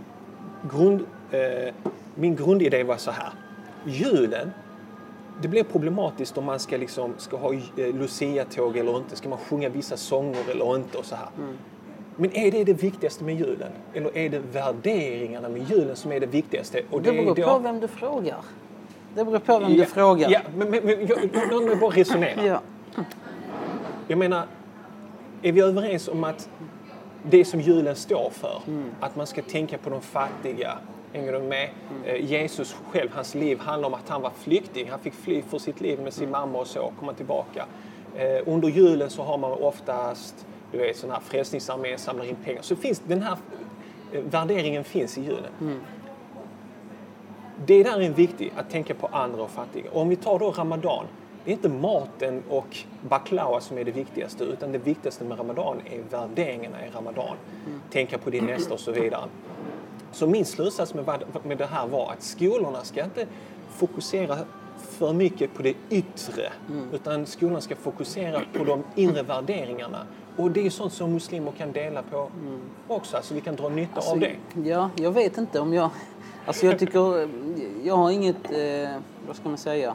grund, 0.71 1.07
eh, 1.31 1.75
min 2.15 2.37
grundidé 2.37 2.83
var 2.83 2.97
så 2.97 3.11
här. 3.11 3.33
Julen 3.87 4.51
det 5.43 5.49
blir 5.49 5.65
problematiskt 5.65 6.39
om 6.39 6.45
man 6.45 6.59
ska, 6.59 6.77
liksom, 6.77 7.15
ska 7.17 7.37
ha 7.37 7.53
eh, 7.55 7.61
Lucia-tåg 7.77 8.77
eller 8.77 8.97
inte. 8.97 9.17
Ska 9.17 9.29
man 9.29 9.39
sjunga 9.39 9.69
vissa 9.69 9.97
sånger 9.97 10.51
eller 10.51 10.77
inte 10.77 10.99
och 10.99 11.05
så 11.05 11.15
här. 11.17 11.29
Men 12.17 12.37
är 12.37 12.51
det 12.51 12.65
det 12.65 12.73
viktigaste 12.73 13.25
med 13.25 13.35
julen? 13.41 13.73
Eller 13.95 14.17
är 14.19 14.29
det 14.29 14.39
värderingarna 14.53 15.49
med 15.49 15.71
julen 15.71 15.97
som 15.97 16.13
är 16.13 16.21
det 16.21 16.27
viktigaste? 16.27 16.83
Och 16.91 17.03
Det 17.03 17.09
är 17.09 17.13
beror 17.13 17.35
då- 17.35 17.43
på 17.43 17.59
vem 17.59 17.81
du 17.81 17.89
frågar. 17.89 18.37
Det 19.15 19.25
beror 19.25 19.39
på 19.39 19.59
vem 19.59 19.73
ja, 19.73 19.79
du 19.79 19.85
frågar. 19.85 20.31
Ja, 20.31 20.41
men, 20.57 20.71
men, 20.71 20.85
men 20.85 21.07
jag, 21.07 21.19
låt 21.51 21.65
mig 21.67 21.77
bara 21.77 21.91
resonera. 21.91 22.47
Ja. 22.47 22.61
Jag 24.09 24.19
menar, 24.19 24.43
är 25.43 25.53
vi 25.53 25.61
överens 25.61 26.09
om 26.09 26.25
att 26.25 26.49
det 27.23 27.45
som 27.45 27.61
julen 27.61 27.97
står 27.97 28.31
för, 28.33 28.63
Mm. 28.67 28.85
att 29.01 29.17
man 29.17 29.27
ska 29.27 29.43
tänka 29.43 29.79
på 29.79 29.91
de 29.91 30.01
fattiga, 30.01 30.79
hänger 31.13 31.33
du 31.33 31.39
med? 31.39 31.71
Eh, 32.07 32.25
Jesus 32.25 32.77
själv, 32.91 33.11
hans 33.15 33.35
liv 33.35 33.59
handlar 33.59 33.89
om 33.89 33.95
att 33.95 34.09
han 34.09 34.23
var 34.23 34.31
flykting. 34.31 34.91
Han 34.91 34.99
fick 34.99 35.15
fly 35.15 35.43
för 35.43 35.59
sitt 35.59 35.81
liv 35.81 36.01
med 36.01 36.13
sin 36.13 36.29
Mm. 36.29 36.41
mamma 36.41 36.59
och 36.59 36.67
så, 36.67 36.93
komma 36.99 37.13
tillbaka. 37.13 37.67
Eh, 38.17 38.43
under 38.47 38.69
julen 38.69 39.11
så 39.11 39.23
har 39.23 39.39
man 39.39 39.53
oftast, 39.53 40.47
du 40.73 40.79
vet, 40.79 40.97
sån 40.97 41.11
här 41.11 41.21
frälsningsarmén 41.21 41.99
samlar 41.99 42.25
in 42.25 42.37
pengar. 42.45 42.63
Så 42.63 42.77
finns 42.77 43.03
den 43.07 43.23
här 43.23 43.37
eh, 44.13 44.21
värderingen 44.23 44.85
finns 44.85 45.19
i 45.19 45.21
julen. 45.21 45.53
Mm. 45.61 45.81
Det 47.67 47.83
där 47.83 48.01
är 48.01 48.11
viktigt, 48.11 48.53
att 48.57 48.71
tänka 48.71 48.95
på 48.95 49.07
andra 49.07 49.43
och 49.43 49.51
fattiga. 49.51 49.91
Och 49.91 50.01
om 50.01 50.09
vi 50.09 50.17
tar 50.17 50.39
då 50.39 50.51
Ramadan, 50.51 51.05
det 51.45 51.51
är 51.51 51.53
inte 51.53 51.69
maten 51.69 52.43
och 52.49 52.77
baklava 53.09 53.61
som 53.61 53.79
är 53.79 53.85
det 53.85 53.91
viktigaste, 53.91 54.45
utan 54.45 54.73
det 54.73 54.79
viktigaste 54.79 55.25
med 55.25 55.39
Ramadan 55.39 55.81
är 55.91 56.01
värderingarna 56.11 56.87
i 56.87 56.91
Ramadan. 56.91 57.37
Tänka 57.91 58.19
på 58.19 58.31
din 58.31 58.45
nästa 58.45 58.75
och 58.75 58.81
så 58.81 58.93
vidare. 58.93 59.25
Så 60.13 60.27
min 60.27 60.45
slutsats 60.45 60.95
med, 60.95 61.05
vad- 61.05 61.47
med 61.47 61.59
det 61.59 61.67
här 61.67 61.87
var 61.87 62.13
att 62.13 62.23
skolorna 62.23 62.85
ska 62.85 63.05
inte 63.05 63.27
fokusera 63.77 64.39
för 64.79 65.13
mycket 65.13 65.55
på 65.55 65.63
det 65.63 65.75
yttre, 65.91 66.53
utan 66.93 67.27
skolan 67.27 67.63
ska 67.63 67.77
fokusera 67.77 68.41
på 68.59 68.65
de 68.65 68.83
inre 68.95 69.23
värderingarna. 69.23 69.99
Och 70.37 70.51
det 70.51 70.67
är 70.67 70.71
sånt 70.71 70.93
som 70.93 71.13
muslimer 71.13 71.53
kan 71.53 71.73
dela 71.73 72.03
på 72.03 72.31
också, 72.89 73.17
alltså 73.17 73.35
vi 73.35 73.41
kan 73.41 73.57
dra 73.57 73.69
nytta 73.69 73.95
Alltså, 73.95 74.11
av 74.13 74.21
det. 74.21 74.33
Ja, 74.65 74.91
jag 74.97 75.11
vet 75.11 75.39
inte 75.39 75.61
om 75.61 75.73
jag... 75.75 75.91
Alltså 76.47 76.67
jag 76.67 76.79
tycker... 76.79 77.29
Jag 77.85 77.97
har 77.97 78.11
inget... 78.11 78.51
Eh, 78.53 78.91
vad 79.27 79.37
ska 79.37 79.49
man 79.49 79.59
säga? 79.59 79.95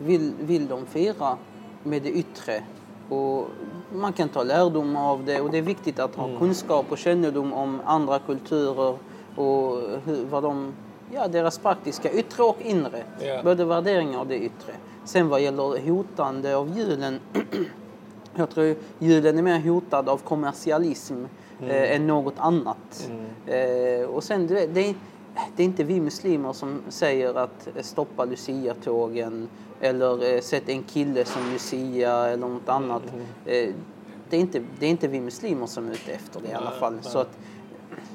Vill, 0.00 0.32
vill 0.40 0.68
de 0.68 0.86
fira 0.86 1.36
med 1.82 2.02
det 2.02 2.10
yttre? 2.10 2.62
Och 3.08 3.46
man 3.92 4.12
kan 4.12 4.28
ta 4.28 4.42
lärdom 4.42 4.96
av 4.96 5.24
det 5.24 5.40
och 5.40 5.50
det 5.50 5.58
är 5.58 5.62
viktigt 5.62 5.98
att 5.98 6.14
ha 6.14 6.38
kunskap 6.38 6.86
och 6.88 6.98
kännedom 6.98 7.52
om 7.52 7.80
andra 7.84 8.18
kulturer 8.18 8.98
och 9.36 9.76
hur, 10.04 10.24
vad 10.30 10.42
de... 10.42 10.72
Ja, 11.14 11.28
deras 11.28 11.58
praktiska 11.58 12.12
yttre 12.12 12.42
och 12.42 12.56
inre. 12.62 13.02
Ja. 13.20 13.42
Både 13.42 13.64
värderingar 13.64 14.20
och 14.20 14.26
det 14.26 14.38
yttre. 14.38 14.72
Sen 15.04 15.28
vad 15.28 15.40
gäller 15.40 15.88
hotande 15.88 16.56
av 16.56 16.78
julen 16.78 17.20
Jag 18.34 18.50
tror 18.50 18.74
julen 18.98 19.38
är 19.38 19.42
mer 19.42 19.60
hotad 19.60 20.08
av 20.08 20.16
kommersialism 20.16 21.24
eh, 21.62 21.94
än 21.96 22.06
något 22.06 22.34
annat. 22.36 23.10
Eh, 23.46 24.08
och 24.08 24.24
sen, 24.24 24.46
det, 24.46 24.62
är, 24.62 24.68
det 25.56 25.62
är 25.62 25.64
inte 25.64 25.84
vi 25.84 26.00
muslimer 26.00 26.52
som 26.52 26.80
säger 26.88 27.34
att 27.34 27.68
eh, 27.74 27.82
stoppa 27.82 28.24
Lucia-tågen 28.24 29.48
eller 29.80 30.34
eh, 30.34 30.40
sätt 30.40 30.68
en 30.68 30.82
kille 30.82 31.24
som 31.24 31.52
Lucia 31.52 32.26
eller 32.26 32.48
något 32.48 32.68
annat. 32.68 33.02
Eh, 33.46 33.74
det, 34.30 34.36
är 34.36 34.40
inte, 34.40 34.62
det 34.78 34.86
är 34.86 34.90
inte 34.90 35.08
vi 35.08 35.20
muslimer 35.20 35.66
som 35.66 35.88
är 35.88 35.92
ute 35.92 36.12
efter 36.12 36.40
det 36.40 36.48
i 36.48 36.52
alla 36.52 36.70
fall. 36.70 36.98
Så 37.02 37.18
att, 37.18 37.38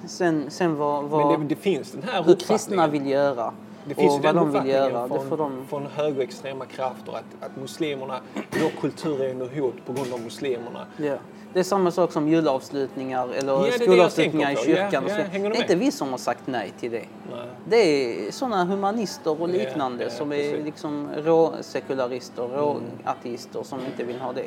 sen, 0.08 0.46
sen 0.50 0.76
vad, 0.76 1.04
Men 1.04 1.12
vad, 1.12 1.40
det, 1.40 1.46
det 1.46 1.56
finns 1.56 1.92
den 1.92 2.04
här 2.04 2.24
hur 2.24 2.36
kristna 2.36 2.88
vill 2.88 3.08
göra 3.08 3.54
Det 3.86 3.96
finns 3.96 4.14
och 4.14 4.20
ju 4.20 4.24
vad 4.24 4.36
den 4.36 4.52
de 4.54 4.64
vill 4.64 4.72
göra, 4.72 5.08
från, 5.08 5.20
det 5.20 5.30
får 5.30 5.38
de... 5.38 5.66
från 5.68 5.86
högerextrema 5.86 6.66
krafter 6.66 7.12
att, 7.12 7.44
att 7.46 7.58
muslimerna, 7.58 8.20
vår 8.34 8.82
kultur 8.82 9.22
är 9.22 9.32
under 9.32 9.62
hot 9.62 9.76
på 9.86 9.94
grund 9.94 10.14
av 10.14 10.22
muslimerna. 10.22 10.86
Ja. 10.98 11.16
Det 11.56 11.62
är 11.62 11.64
samma 11.64 11.92
sak 11.92 12.12
som 12.12 12.28
julavslutningar 12.28 13.30
eller 13.30 13.54
Ja, 13.54 13.72
skolavslutningar 13.72 14.52
i. 14.52 14.54
Ja, 14.54 14.60
kyrkan. 14.60 15.04
och 15.04 15.10
ja, 15.10 15.18
du 15.34 15.40
det 15.40 15.58
är 15.58 15.62
inte 15.62 15.76
vi 15.76 15.92
som 15.92 16.10
har 16.10 16.18
sagt 16.18 16.42
nej 16.46 16.74
till 16.80 16.92
det. 16.92 17.06
Nej. 17.32 17.48
Det 17.70 17.78
är 17.78 18.32
sådana 18.32 18.66
humanister 18.66 19.42
och 19.42 19.50
liknande 19.50 20.04
ja, 20.04 20.10
som 20.10 20.32
är 20.32 20.38
precis. 20.52 20.66
Liksom 20.66 21.10
råsekularister, 21.18 22.44
råateister 22.48 23.64
som 23.64 23.80
inte 23.86 24.04
vill 24.04 24.20
ha 24.20 24.34
det. 24.34 24.46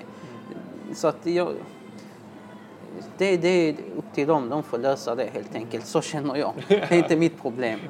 Så 0.94 1.08
att 1.08 1.26
jag... 1.26 1.48
Det, 3.18 3.36
det 3.36 3.48
är 3.48 3.74
upp 3.96 4.14
till 4.14 4.26
dem, 4.26 4.48
de 4.48 4.62
får 4.62 4.78
lösa 4.78 5.14
det 5.14 5.30
helt 5.32 5.54
enkelt. 5.54 5.86
Så 5.86 6.00
känner 6.00 6.36
jag. 6.36 6.52
Det 6.68 6.74
är 6.90 6.98
inte 6.98 7.16
mitt 7.16 7.42
problem. 7.42 7.80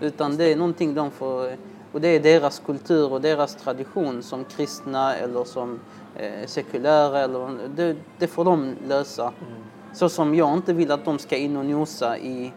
Utan 0.00 0.36
det 0.36 0.52
är 0.52 0.56
någonting 0.56 0.94
de 0.94 1.10
får 1.10 1.52
Och 1.94 2.00
det 2.00 2.08
är 2.08 2.20
deras 2.20 2.62
kultur 2.66 3.12
och 3.12 3.20
deras 3.20 3.54
tradition 3.54 4.22
som 4.22 4.44
kristna 4.44 5.16
eller 5.16 5.44
som 5.44 5.80
eh, 6.16 6.46
sekulära. 6.46 7.20
Eller, 7.20 7.58
det, 7.76 7.96
det 8.18 8.26
får 8.26 8.44
de 8.44 8.74
lösa. 8.88 9.22
Mm. 9.22 9.62
Så 9.92 10.08
som 10.08 10.34
jag 10.34 10.54
inte 10.54 10.72
vill 10.72 10.90
att 10.90 11.04
de 11.04 11.18
ska 11.18 11.36
in 11.36 11.56
och 11.56 11.66
nosa 11.66 12.18
i 12.18 12.52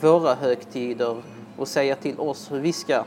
våra 0.00 0.34
högtider 0.34 1.22
och 1.56 1.68
säga 1.68 1.96
till 1.96 2.20
oss 2.20 2.52
hur 2.52 2.60
vi 2.60 2.72
ska 2.72 3.04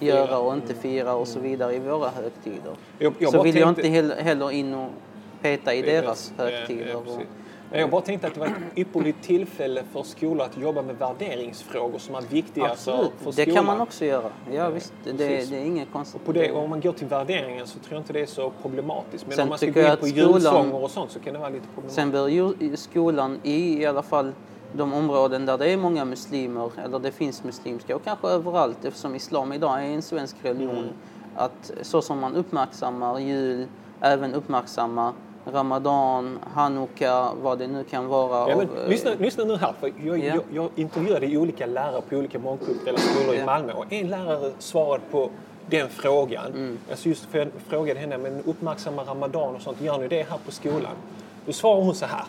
göra 0.00 0.38
och 0.38 0.54
inte 0.54 0.74
fira 0.74 1.14
och 1.14 1.28
så 1.28 1.40
vidare 1.40 1.74
i 1.74 1.78
våra 1.78 2.08
högtider. 2.08 2.76
Jag, 2.98 3.14
jag 3.18 3.30
så 3.30 3.42
vill 3.42 3.56
jag 3.56 3.68
inte 3.68 3.88
heller 4.22 4.50
in 4.50 4.74
och 4.74 4.90
peta 5.42 5.74
i 5.74 5.82
deras 5.82 6.32
högtider. 6.36 7.02
Ja, 7.06 7.20
ja, 7.72 7.78
jag 7.78 7.90
bara 7.90 8.00
tänkte 8.00 8.26
att 8.26 8.34
det 8.34 8.40
var 8.40 8.46
ett 8.46 8.78
ypperligt 8.78 9.22
tillfälle 9.22 9.82
för 9.92 10.02
skolor 10.02 10.46
att 10.46 10.56
jobba 10.56 10.82
med 10.82 10.96
värderingsfrågor 10.98 11.98
som 11.98 12.14
är 12.14 12.20
viktiga 12.20 12.70
Absolut. 12.70 13.12
för, 13.18 13.24
för 13.24 13.32
skolan. 13.32 13.48
Det 13.48 13.54
kan 13.54 13.66
man 13.66 13.80
också 13.80 14.04
göra. 14.04 14.30
Ja, 14.52 14.70
visst, 14.70 14.92
det, 15.04 15.12
det 15.12 15.52
är 15.52 15.54
inget 15.54 15.92
konstigt. 15.92 16.24
På 16.24 16.32
det, 16.32 16.52
om 16.52 16.70
man 16.70 16.80
går 16.80 16.92
till 16.92 17.06
värderingen 17.06 17.66
så 17.66 17.78
tror 17.78 17.92
jag 17.92 18.00
inte 18.00 18.12
det 18.12 18.20
är 18.20 18.26
så 18.26 18.52
problematiskt. 18.62 19.26
Men 19.26 19.36
Sen 19.36 19.42
om 19.42 19.48
man 19.48 19.58
ska 19.58 19.66
gå 19.70 19.80
in 19.80 19.96
på 20.00 20.06
julsånger 20.06 20.82
och 20.82 20.90
sånt 20.90 21.10
så 21.10 21.20
kan 21.20 21.32
det 21.32 21.38
vara 21.38 21.50
lite 21.50 21.66
problematiskt. 21.74 21.96
Sen 21.96 22.10
bör 22.10 22.76
skolan 22.76 23.40
i, 23.42 23.82
i 23.82 23.86
alla 23.86 24.02
fall 24.02 24.32
de 24.72 24.94
områden 24.94 25.46
där 25.46 25.58
det 25.58 25.70
är 25.70 25.76
många 25.76 26.04
muslimer, 26.04 26.70
eller 26.84 26.98
det 26.98 27.12
finns 27.12 27.44
muslimska 27.44 27.96
och 27.96 28.04
kanske 28.04 28.28
överallt 28.28 28.84
eftersom 28.84 29.14
islam 29.14 29.52
idag 29.52 29.84
är 29.84 29.88
en 29.88 30.02
svensk 30.02 30.36
religion, 30.42 30.78
mm. 30.78 30.94
att 31.36 31.72
så 31.82 32.02
som 32.02 32.18
man 32.18 32.34
uppmärksammar 32.34 33.18
jul, 33.18 33.66
även 34.00 34.34
uppmärksamma 34.34 35.12
Ramadan, 35.44 36.38
Hanukka, 36.54 37.28
vad 37.42 37.58
det 37.58 37.66
nu 37.66 37.84
kan 37.84 38.06
vara. 38.06 38.50
Ja, 38.50 38.56
men, 38.56 38.68
av, 38.68 38.88
lyssna, 38.88 39.10
lyssna 39.18 39.44
nu 39.44 39.56
här, 39.56 39.72
för 39.80 39.92
jag, 40.04 40.18
ja. 40.18 40.24
jag, 40.24 40.42
jag 40.52 40.70
intervjuade 40.76 41.36
olika 41.36 41.66
lärare 41.66 42.02
på 42.08 42.16
olika 42.16 42.38
mångkulturella 42.38 42.98
skolor 42.98 43.34
ja. 43.34 43.42
i 43.42 43.44
Malmö 43.44 43.72
och 43.72 43.92
en 43.92 44.08
lärare 44.08 44.52
svarade 44.58 45.02
på 45.10 45.30
den 45.70 45.88
frågan. 45.88 46.46
Mm. 46.46 46.78
Alltså 46.90 47.08
just 47.08 47.24
för 47.24 47.38
jag 47.38 47.48
frågade 47.68 48.00
henne, 48.00 48.18
men 48.18 48.42
uppmärksamma 48.44 49.04
Ramadan 49.04 49.54
och 49.54 49.62
sånt, 49.62 49.80
gör 49.80 49.98
ni 49.98 50.08
det 50.08 50.22
här 50.30 50.38
på 50.44 50.52
skolan? 50.52 50.94
Då 51.46 51.52
svarade 51.52 51.84
hon 51.84 51.94
så 51.94 52.06
här. 52.06 52.24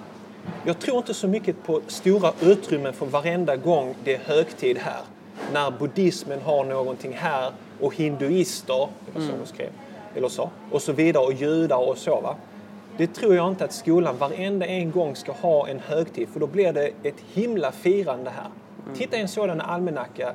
Jag 0.66 0.80
tror 0.80 0.98
inte 0.98 1.14
så 1.14 1.28
mycket 1.28 1.64
på 1.64 1.82
stora 1.88 2.32
utrymmen 2.42 2.94
för 2.94 3.06
varenda 3.06 3.56
gång 3.56 3.96
det 4.04 4.16
är 4.16 4.20
högtid 4.20 4.78
här. 4.78 5.02
När 5.54 5.72
buddhismen 5.72 6.42
har 6.42 6.64
någonting 6.64 7.14
här 7.14 7.52
och 7.82 7.96
hinduister, 7.96 8.88
så, 9.14 9.20
mm. 9.20 9.46
skrev, 9.46 9.70
eller 10.16 10.30
så, 10.30 10.50
och 10.72 10.82
så 10.82 10.92
vidare, 10.92 11.24
och 11.24 11.34
judar 11.34 11.90
och 11.90 11.98
så. 11.98 12.22
Va? 12.22 12.36
Det 12.98 13.08
tror 13.08 13.36
jag 13.36 13.50
inte 13.50 13.66
att 13.66 13.74
skolan 13.74 14.18
varenda 14.18 14.66
en 14.66 14.92
gång 14.92 15.16
ska 15.16 15.32
ha 15.32 15.68
en 15.68 15.80
högtid 15.80 16.28
för 16.30 16.40
då 16.40 16.48
blir 16.48 16.74
det 16.74 16.92
ett 17.04 17.20
himla 17.34 17.72
firande 17.72 18.30
här. 18.30 18.50
Mm. 18.84 18.96
Titta 18.96 19.18
i 19.18 19.22
en 19.22 19.28
sådan 19.28 19.62
almanacka 19.62 20.34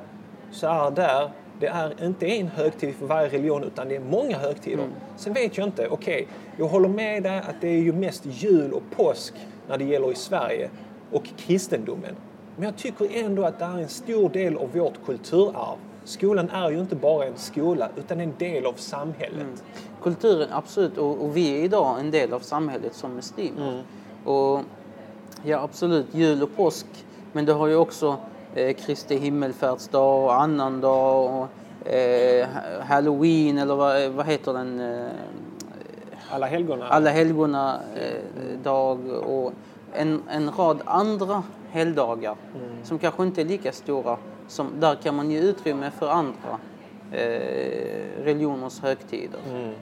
så 0.51 0.67
är 0.67 0.91
där, 0.91 1.31
det 1.59 1.67
är 1.67 2.05
inte 2.05 2.27
en 2.27 2.47
högtid 2.47 2.95
för 2.95 3.05
varje 3.05 3.29
religion 3.29 3.63
utan 3.63 3.89
det 3.89 3.95
är 3.95 3.99
många 3.99 4.37
högtider. 4.37 4.83
Mm. 4.83 4.95
Sen 5.17 5.33
vet 5.33 5.57
jag 5.57 5.67
inte, 5.67 5.87
okej, 5.87 6.13
okay, 6.13 6.25
jag 6.57 6.67
håller 6.67 6.89
med 6.89 7.23
dig 7.23 7.37
att 7.37 7.61
det 7.61 7.67
är 7.67 7.81
ju 7.81 7.93
mest 7.93 8.25
jul 8.25 8.73
och 8.73 8.83
påsk 8.95 9.33
när 9.67 9.77
det 9.77 9.83
gäller 9.83 10.11
i 10.11 10.15
Sverige 10.15 10.69
och 11.11 11.23
kristendomen. 11.37 12.15
Men 12.55 12.65
jag 12.65 12.77
tycker 12.77 13.07
ändå 13.25 13.43
att 13.43 13.59
det 13.59 13.65
är 13.65 13.77
en 13.77 13.87
stor 13.87 14.29
del 14.29 14.57
av 14.57 14.71
vårt 14.73 15.05
kulturarv. 15.05 15.77
Skolan 16.03 16.49
är 16.49 16.69
ju 16.69 16.79
inte 16.79 16.95
bara 16.95 17.25
en 17.25 17.37
skola 17.37 17.89
utan 17.97 18.19
en 18.19 18.33
del 18.37 18.65
av 18.65 18.73
samhället. 18.73 19.41
Mm. 19.41 19.55
Kulturen, 20.03 20.47
absolut. 20.51 20.97
Och, 20.97 21.23
och, 21.23 21.37
vi 21.37 21.59
är 21.59 21.63
idag 21.63 21.99
en 21.99 22.11
del 22.11 22.33
av 22.33 22.39
samhället 22.39 22.95
som 22.95 23.15
muslimer. 23.15 23.71
Mm. 23.71 23.83
Och 24.25 24.61
ja, 25.43 25.59
absolut, 25.59 26.07
jul 26.11 26.43
och 26.43 26.55
påsk. 26.55 26.85
Men 27.31 27.45
det 27.45 27.53
har 27.53 27.67
ju 27.67 27.75
också 27.75 28.17
eh, 28.55 28.75
Kristi 28.75 29.17
himmelfärdsdag 29.17 30.23
och 30.23 30.41
annandag 30.41 31.23
och 31.23 31.87
eh, 31.91 32.47
halloween 32.81 33.57
eller 33.57 33.75
vad, 33.75 34.11
vad 34.11 34.25
heter 34.25 34.53
den? 34.53 34.79
Eh, 34.79 35.07
alla 36.31 36.45
helgona. 36.45 36.87
Alla 36.87 37.09
helgona 37.09 37.79
eh, 37.95 38.59
dag 38.63 38.99
och 39.09 39.53
en, 39.93 40.21
en 40.29 40.51
rad 40.51 40.81
andra 40.85 41.43
helgdagar 41.71 42.35
mm. 42.55 42.85
som 42.85 42.99
kanske 42.99 43.23
inte 43.23 43.41
är 43.41 43.45
lika 43.45 43.71
stora. 43.71 44.17
Som, 44.47 44.69
där 44.79 44.95
kan 44.95 45.15
man 45.15 45.31
ge 45.31 45.39
utrymme 45.39 45.91
för 45.91 46.09
andra 46.09 46.59
eh, 47.11 48.23
religioners 48.23 48.79
högtider. 48.79 49.39
Mm. 49.49 49.73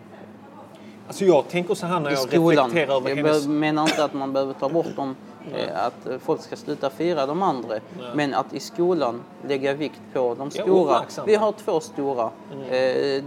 Alltså 1.07 1.25
jag 1.25 1.47
tänker 1.47 1.75
så 1.75 1.85
här 1.85 1.99
när 1.99 2.11
jag 2.11 2.33
reflekterar 2.33 2.95
över 2.95 3.09
jag 3.09 3.15
hennes... 3.15 3.43
Jag 3.43 3.49
menar 3.49 3.83
inte 3.83 4.03
att 4.03 4.13
man 4.13 4.33
behöver 4.33 4.53
ta 4.53 4.69
bort 4.69 4.95
dem, 4.95 5.15
eh, 5.55 5.85
att 5.85 6.21
folk 6.21 6.41
ska 6.41 6.55
sluta 6.55 6.89
fira 6.89 7.25
de 7.25 7.43
andra. 7.43 7.69
Nej. 7.69 7.81
Men 8.15 8.33
att 8.33 8.53
i 8.53 8.59
skolan 8.59 9.21
lägga 9.47 9.73
vikt 9.73 10.01
på 10.13 10.35
de 10.37 10.51
stora. 10.51 11.01
Vi 11.25 11.35
har 11.35 11.51
två 11.51 11.79
stora. 11.79 12.29
Mm. 12.53 12.69
Eh, 12.69 13.23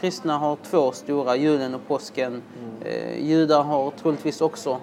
kristna 0.00 0.38
har 0.38 0.56
två 0.70 0.92
stora, 0.92 1.36
julen 1.36 1.74
och 1.74 1.88
påsken. 1.88 2.42
Mm. 2.60 2.82
Eh, 2.82 3.26
judar 3.26 3.62
har 3.62 3.90
troligtvis 3.90 4.40
också 4.40 4.78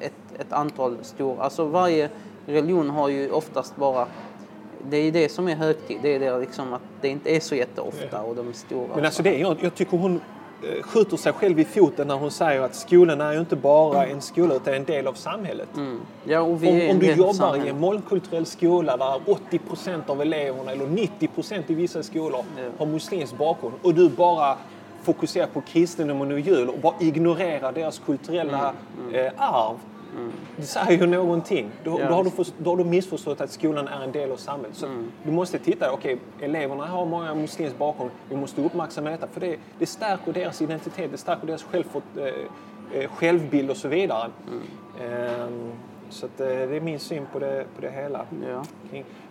ett, 0.00 0.40
ett 0.40 0.52
antal 0.52 0.96
stora. 1.02 1.42
Alltså 1.42 1.64
varje 1.64 2.08
religion 2.46 2.90
har 2.90 3.08
ju 3.08 3.30
oftast 3.30 3.76
bara 3.76 4.06
det 4.88 4.96
är 4.96 5.12
det 5.12 5.28
som 5.28 5.48
är 5.48 5.56
högtid. 5.56 5.98
Det 6.02 6.14
är 6.14 6.20
det 6.20 6.38
liksom 6.38 6.72
att 6.72 6.82
det 7.00 7.08
inte 7.08 7.36
är 7.36 7.40
så 7.40 7.54
jätteofta 7.54 8.22
och 8.22 8.36
de 8.36 8.52
stora. 8.52 8.88
Men 8.94 9.04
alltså 9.04 9.22
det, 9.22 9.38
jag, 9.38 9.56
jag 9.60 9.74
tycker 9.74 9.96
hon 9.96 10.14
eh, 10.14 10.20
skjuter 10.82 11.16
sig 11.16 11.32
själv 11.32 11.60
i 11.60 11.64
foten 11.64 12.08
när 12.08 12.14
hon 12.14 12.30
säger 12.30 12.60
att 12.60 12.74
skolan 12.74 13.20
är 13.20 13.32
ju 13.32 13.40
inte 13.40 13.56
bara 13.56 14.06
en 14.06 14.20
skola 14.20 14.54
utan 14.54 14.74
en 14.74 14.84
del 14.84 15.06
av 15.06 15.12
samhället. 15.12 15.68
Mm. 15.76 16.00
Ja, 16.24 16.40
om, 16.40 16.52
om 16.90 16.98
du 16.98 17.12
jobbar 17.12 17.66
i 17.66 17.68
en 17.68 17.80
mångkulturell 17.80 18.46
skola 18.46 18.96
där 18.96 19.20
80 19.26 19.58
procent 19.58 20.10
av 20.10 20.22
eleverna 20.22 20.72
eller 20.72 20.86
90 20.86 21.28
procent 21.28 21.70
i 21.70 21.74
vissa 21.74 22.02
skolor 22.02 22.44
ja. 22.56 22.62
har 22.78 22.86
muslimsk 22.86 23.38
bakgrund 23.38 23.74
och 23.82 23.94
du 23.94 24.08
bara 24.08 24.56
fokuserar 25.02 25.46
på 25.46 25.60
kristendomen 25.60 26.32
och 26.32 26.40
jul 26.40 26.68
och 26.68 26.78
bara 26.78 26.94
ignorerar 27.00 27.72
deras 27.72 27.98
kulturella 27.98 28.58
mm. 28.58 29.14
Mm. 29.14 29.26
Eh, 29.26 29.32
arv 29.36 29.76
Mm. 30.16 30.32
Det 30.56 30.62
säger 30.62 30.98
ju 30.98 31.06
någonting. 31.06 31.70
Då, 31.84 31.98
yes. 31.98 32.08
då, 32.08 32.14
har 32.14 32.24
du 32.24 32.30
för, 32.30 32.46
då 32.58 32.70
har 32.70 32.76
du 32.76 32.84
missförstått 32.84 33.40
att 33.40 33.50
skolan 33.50 33.88
är 33.88 34.04
en 34.04 34.12
del 34.12 34.32
av 34.32 34.36
samhället. 34.36 34.76
Så 34.76 34.86
mm. 34.86 35.12
Du 35.22 35.30
måste 35.30 35.58
titta, 35.58 35.92
okej, 35.92 36.14
okay, 36.14 36.48
eleverna 36.48 36.86
har 36.86 37.06
många 37.06 37.34
muslimsk 37.34 37.78
bakgrund. 37.78 38.10
Vi 38.28 38.36
måste 38.36 38.62
uppmärksamma 38.62 39.10
detta 39.10 39.26
för 39.26 39.40
det, 39.40 39.56
det 39.78 39.86
stärker 39.86 40.32
deras 40.32 40.62
identitet, 40.62 41.10
det 41.10 41.18
stärker 41.18 41.46
deras 41.46 41.62
självfort, 41.62 42.02
eh, 42.16 43.00
eh, 43.00 43.10
självbild 43.10 43.70
och 43.70 43.76
så 43.76 43.88
vidare. 43.88 44.30
Mm. 44.48 45.42
Um, 45.42 45.72
så 46.10 46.26
att, 46.26 46.40
eh, 46.40 46.46
det 46.46 46.76
är 46.76 46.80
min 46.80 46.98
syn 46.98 47.26
på 47.32 47.38
det, 47.38 47.64
på 47.74 47.80
det 47.80 47.90
hela. 47.90 48.24
Ja. 48.48 48.64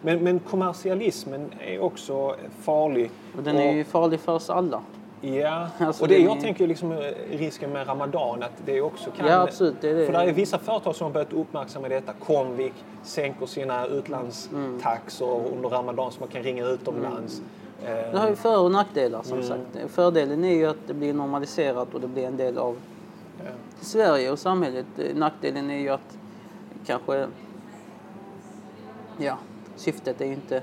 Men, 0.02 0.24
men 0.24 0.40
kommersialismen 0.40 1.52
är 1.60 1.80
också 1.80 2.36
farlig. 2.62 3.12
Och 3.38 3.44
den 3.44 3.58
är 3.58 3.74
ju 3.74 3.84
farlig 3.84 4.20
för 4.20 4.34
oss 4.34 4.50
alla. 4.50 4.82
Ja, 5.22 5.68
alltså 5.80 6.04
och 6.04 6.08
det, 6.08 6.18
det 6.18 6.22
jag 6.22 6.38
är... 6.38 6.42
tänker 6.42 6.68
liksom 6.68 6.92
eh, 6.92 6.98
risken 7.30 7.72
med 7.72 7.88
Ramadan 7.88 8.44
att 8.44 8.52
det 8.66 8.82
också 8.82 9.12
kan... 9.12 9.28
Ja, 9.28 9.42
absolut. 9.42 9.76
Det 9.82 9.90
är 9.90 9.96
det. 9.96 10.06
För 10.06 10.14
det 10.14 10.20
är 10.20 10.34
vissa 10.34 10.60
företag 10.60 10.96
som 10.96 11.06
har 11.06 11.12
börjat 11.12 11.34
uppmärksamma 11.34 11.90
detta. 11.90 12.14
Comvik 12.14 12.74
sänker 13.04 13.46
sina 13.46 13.86
utlandstaxor 13.86 15.40
mm. 15.40 15.54
under 15.54 15.70
Ramadan 15.70 16.12
så 16.12 16.20
man 16.20 16.30
kan 16.30 16.44
ringa 16.44 16.66
utomlands. 16.66 17.42
Mm. 17.86 18.12
Det 18.12 18.18
har 18.20 18.30
ju 18.30 18.36
för 18.36 18.60
och 18.60 18.72
nackdelar 18.72 19.24
som 19.24 19.38
mm. 19.38 19.48
sagt. 19.48 19.92
Fördelen 19.92 20.44
är 20.44 20.56
ju 20.56 20.66
att 20.66 20.88
det 20.88 20.94
blir 20.94 21.14
normaliserat 21.14 21.94
och 21.94 22.02
det 22.02 22.08
blir 22.08 22.26
en 22.26 22.38
del 22.38 22.58
av 22.58 22.78
ja. 23.38 23.52
Sverige 23.82 24.32
och 24.32 24.40
samhället. 24.40 24.86
Nackdelen 25.16 25.70
är 25.70 25.80
ju 25.80 25.90
att 25.90 26.18
kanske... 26.86 27.28
Ja, 29.18 29.38
syftet 29.76 30.22
är 30.22 30.26
ju 30.26 30.34
inte 30.34 30.62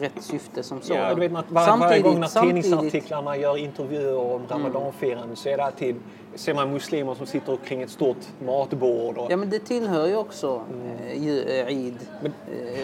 rätt 0.00 0.22
syfte 0.22 0.62
som 0.62 0.80
så. 0.80 0.94
Ja, 0.94 1.14
du 1.14 1.20
vet, 1.20 1.32
var, 1.32 1.76
varje 1.76 2.02
gång 2.02 2.20
när 2.20 2.42
tidningsartiklarna 2.42 3.36
gör 3.36 3.56
intervjuer 3.56 4.16
om 4.16 4.42
ramadanfirande 4.48 5.24
mm. 5.24 5.36
så 5.36 5.48
är 5.48 5.56
det 5.56 5.64
alltid 5.64 5.96
ser 6.34 6.54
man 6.54 6.72
muslimer 6.72 7.14
som 7.14 7.26
sitter 7.26 7.56
kring 7.56 7.82
ett 7.82 7.90
stort 7.90 8.16
matbord. 8.46 9.18
Och... 9.18 9.32
Ja, 9.32 9.36
men 9.36 9.50
det 9.50 9.58
tillhör 9.58 10.06
ju 10.06 10.16
också 10.16 10.62
mm. 10.70 11.38
äh, 11.46 11.66
Eid. 11.66 11.94
Men... 12.22 12.32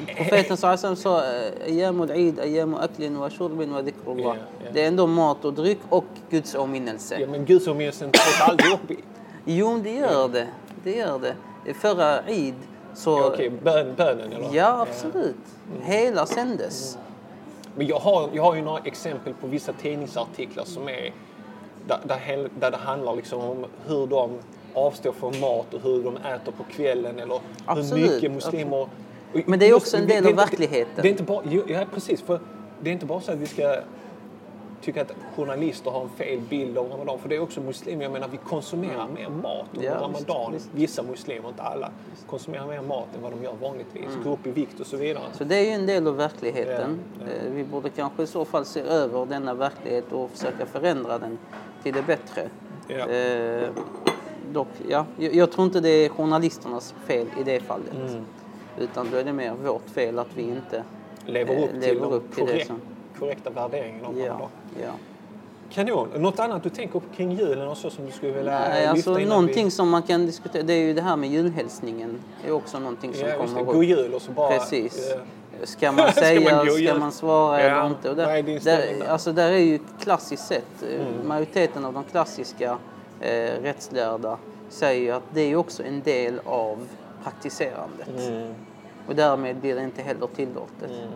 Äh, 0.08 0.16
Profeten 0.16 0.56
Sallallahu 0.56 0.96
sa 0.96 1.22
Ayamul 1.66 2.10
Eid, 2.10 2.40
Ayamu 2.40 2.76
Aklin 2.76 3.18
wa 3.18 3.30
Shurbin 3.30 3.72
wa 3.72 3.82
Dhikrullah. 3.82 4.36
Det 4.72 4.82
är 4.82 4.88
ändå 4.88 5.06
mat 5.06 5.44
och 5.44 5.52
dryck 5.52 5.80
och 5.88 6.04
Guds 6.30 6.54
åminnelse. 6.54 7.20
Ja, 7.20 7.26
men 7.26 7.44
Guds 7.44 7.68
åminnelse 7.68 8.10
tas 8.12 8.40
aldrig 8.40 8.72
upp. 8.72 9.00
Jo, 9.44 9.80
det 9.84 9.94
gör 9.94 10.28
det. 10.28 10.46
Det 10.84 10.96
gör 10.96 11.18
det. 11.18 11.34
Förra 11.74 12.22
Eid 12.26 12.54
så... 12.94 13.10
Ja, 13.10 13.26
Okej, 13.26 13.48
okay. 13.48 13.58
Bön, 13.62 13.94
bönen 13.96 14.32
eller? 14.32 14.48
Ja, 14.52 14.86
absolut. 14.88 15.36
Mm. 15.72 15.82
Hela 15.82 16.26
sändes. 16.26 16.94
Mm. 16.94 17.06
Men 17.76 17.86
jag 17.86 17.98
har, 17.98 18.28
jag 18.32 18.42
har 18.42 18.54
ju 18.54 18.62
några 18.62 18.80
exempel 18.84 19.34
på 19.34 19.46
vissa 19.46 19.72
tidningsartiklar 19.72 20.64
som 20.64 20.88
är 20.88 21.12
där, 21.86 21.98
där, 22.04 22.48
där 22.60 22.70
det 22.70 22.76
handlar 22.76 23.16
liksom 23.16 23.40
om 23.40 23.66
hur 23.86 24.06
de 24.06 24.30
avstår 24.74 25.12
från 25.12 25.40
mat 25.40 25.74
och 25.74 25.80
hur 25.82 26.02
de 26.02 26.16
äter 26.16 26.52
på 26.52 26.64
kvällen 26.72 27.18
eller 27.18 27.40
absolut. 27.64 28.10
hur 28.10 28.14
mycket 28.14 28.30
muslimer... 28.32 28.88
Men 29.46 29.58
det 29.58 29.68
är 29.68 29.74
också 29.74 29.96
en 29.96 30.06
del 30.06 30.26
av 30.26 30.34
verkligheten. 30.34 31.02
Det 31.02 31.08
är 31.08 31.10
inte 31.10 31.22
bara, 31.22 31.42
ja, 31.68 31.84
precis. 31.94 32.22
För 32.22 32.40
det 32.80 32.90
är 32.90 32.92
inte 32.92 33.06
bara 33.06 33.20
så 33.20 33.32
att 33.32 33.38
vi 33.38 33.46
ska 33.46 33.76
tycker 34.80 35.00
att 35.02 35.12
journalister 35.36 35.90
har 35.90 36.02
en 36.02 36.08
fel 36.08 36.40
bild 36.40 36.78
av 36.78 36.88
Ramadan. 36.88 37.18
För 37.18 37.28
det 37.28 37.36
är 37.36 37.40
också 37.40 37.60
muslimer. 37.60 38.02
Jag 38.02 38.12
menar, 38.12 38.28
vi 38.28 38.36
konsumerar 38.36 39.08
mer 39.08 39.28
mat 39.28 39.66
under 39.72 39.86
Ja, 39.86 39.94
Ramadan. 39.94 40.52
visst, 40.52 40.66
visst. 40.66 40.68
Vissa 40.74 41.02
muslimer, 41.02 41.48
inte 41.48 41.62
alla, 41.62 41.90
konsumerar 42.26 42.66
mer 42.66 42.82
mat 42.82 43.06
än 43.16 43.22
vad 43.22 43.32
de 43.32 43.42
gör 43.42 43.54
vanligtvis. 43.60 44.08
Går 44.24 44.32
upp 44.32 44.46
i 44.46 44.50
vikt 44.50 44.80
och 44.80 44.86
så 44.86 44.96
vidare. 44.96 45.24
Så 45.32 45.44
det 45.44 45.56
är 45.56 45.64
ju 45.64 45.70
en 45.70 45.86
del 45.86 46.06
av 46.06 46.16
verkligheten. 46.16 46.98
Ja, 47.20 47.26
ja. 47.26 47.46
Eh, 47.46 47.52
Vi 47.52 47.64
borde 47.64 47.90
kanske 47.90 48.22
i 48.22 48.26
så 48.26 48.44
fall 48.44 48.64
se 48.64 48.80
över 48.80 49.26
denna 49.26 49.54
verklighet 49.54 50.12
och 50.12 50.30
försöka 50.30 50.66
förändra 50.66 51.18
den 51.18 51.38
till 51.82 51.94
det 51.94 52.02
bättre. 52.02 52.48
Ja. 52.88 53.08
Eh, 53.08 53.68
dock, 54.52 54.68
ja, 54.88 55.06
jag, 55.16 55.52
tror 55.52 55.66
inte 55.66 55.80
det 55.80 55.88
är 55.88 56.08
journalisternas 56.08 56.94
fel 57.06 57.26
i 57.40 57.42
det 57.42 57.60
fallet. 57.60 57.94
Mm. 57.94 58.24
Utan 58.78 59.08
då 59.10 59.16
är 59.16 59.24
det 59.24 59.32
mer 59.32 59.54
vårt 59.64 59.90
fel 59.90 60.18
att 60.18 60.28
vi 60.34 60.42
inte 60.42 60.84
Lever 61.26 61.54
eh, 61.54 61.64
upp 61.64 61.70
till 61.70 61.80
lever 61.80 62.00
de 62.00 62.12
upp 62.12 62.34
till 62.34 62.46
det 62.46 62.66
som... 62.66 62.80
korrekta 63.20 63.50
värderingarna 63.50 64.08
av 64.08 64.18
Ja, 64.18 64.26
Ramadan. 64.28 64.48
ja. 64.82 64.90
Kanon. 65.72 66.08
Något 66.16 66.38
annat 66.40 66.62
du 66.62 66.68
tänker 66.70 67.00
på 67.00 67.06
kring 67.16 67.32
julen 67.32 67.68
och 67.68 67.76
så 67.76 67.90
som 67.90 68.06
du 68.06 68.12
skulle 68.12 68.32
vilja 68.32 68.58
Nej, 68.68 68.86
alltså 68.86 69.18
någonting 69.18 69.64
vi... 69.64 69.70
som 69.70 69.88
man 69.90 70.02
kan 70.02 70.26
diskutera, 70.26 70.62
det 70.62 70.72
är 70.72 70.78
ju 70.86 70.94
det 70.94 71.02
här 71.02 71.16
med 71.16 71.30
julhälsningen. 71.30 72.18
Det 72.42 72.48
är 72.48 72.52
också 72.52 72.78
någonting 72.78 73.14
som 73.14 73.28
Ja, 73.28 73.36
kommer 73.36 73.62
God 73.62 73.76
upp. 73.76 73.84
jul 73.84 74.14
och 74.14 74.22
så 74.22 74.32
bara... 74.32 74.50
Precis. 74.50 75.10
eh, 75.12 75.20
Ska 75.64 75.92
man 75.92 76.12
Ska 76.12 76.20
säga, 76.20 76.56
man 76.56 76.66
gå 76.66 76.72
ska 76.72 76.94
man 76.94 77.12
svara 77.12 77.62
Ja, 77.62 77.66
eller 77.68 77.86
inte? 77.86 78.10
Och 78.10 78.16
där, 78.16 78.48
inställning 78.48 78.98
där, 78.98 79.04
där? 79.06 79.12
alltså 79.12 79.32
där 79.32 79.50
är 79.52 79.58
ju 79.58 79.78
klassiskt 80.02 80.46
sett, 80.46 80.82
eh, 80.82 81.00
Mm. 81.06 81.28
majoriteten 81.28 81.84
av 81.84 81.92
de 81.92 82.04
klassiska 82.04 82.78
eh, 83.20 83.30
rättslärda 83.62 84.38
säger 84.68 85.00
ju 85.02 85.10
att 85.10 85.22
det 85.34 85.40
är 85.40 85.56
också 85.56 85.82
en 85.82 86.00
del 86.02 86.40
av 86.44 86.78
praktiserandet. 87.24 88.28
Mm. 88.28 88.54
Och 89.08 89.14
därmed 89.16 89.56
blir 89.56 89.74
det 89.74 89.82
inte 89.84 90.02
heller 90.02 90.26
tillåtet. 90.36 90.90
Mm. 90.90 91.10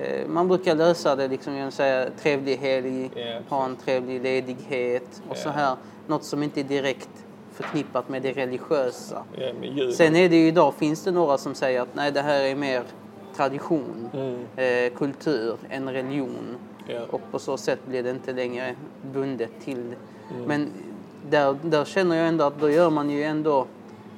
Eh, 0.00 0.26
Man 0.28 0.48
brukar 0.48 0.74
lösa 0.74 1.16
det 1.16 1.28
liksom 1.28 1.52
genom 1.54 1.68
att 1.68 1.74
säga 1.74 2.08
trevlig 2.22 2.56
helg, 2.56 3.10
ha 3.48 3.64
en 3.64 3.76
trevlig 3.76 4.22
ledighet 4.22 5.22
och 5.28 5.36
så 5.36 5.48
Ja. 5.48 5.52
här. 5.52 5.76
Något 6.06 6.24
som 6.24 6.42
inte 6.42 6.60
är 6.60 6.64
direkt 6.64 7.08
förknippat 7.52 8.08
med 8.08 8.22
det 8.22 8.32
religiösa. 8.32 9.22
Med. 9.60 9.94
Sen 9.94 10.16
är 10.16 10.28
det 10.28 10.36
ju 10.36 10.46
idag 10.46 10.74
finns 10.74 11.04
det 11.04 11.10
några 11.10 11.38
som 11.38 11.54
säger 11.54 11.80
att 11.80 11.94
nej, 11.94 12.12
det 12.12 12.22
här 12.22 12.40
är 12.40 12.56
mer 12.56 12.82
tradition, 13.36 14.08
Mm. 14.12 14.36
eh, 14.56 14.98
kultur 14.98 15.56
än 15.70 15.90
religion. 15.90 16.56
Och 17.10 17.20
på 17.30 17.38
så 17.38 17.56
sätt 17.56 17.78
blir 17.86 18.02
det 18.02 18.10
inte 18.10 18.32
längre 18.32 18.74
bundet 19.12 19.50
till. 19.64 19.94
Mm. 20.34 20.44
Men 20.46 20.70
där, 21.30 21.56
där 21.62 21.84
känner 21.84 22.16
jag 22.16 22.28
ändå 22.28 22.44
att 22.44 22.60
då 22.60 22.70
gör 22.70 22.90
man 22.90 23.10
ju 23.10 23.22
ändå 23.24 23.66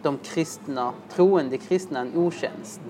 de 0.03 0.19
kristna, 0.19 0.93
troende 1.15 1.57
kristna 1.59 2.01
en 2.01 2.17
otjänst. 2.17 2.81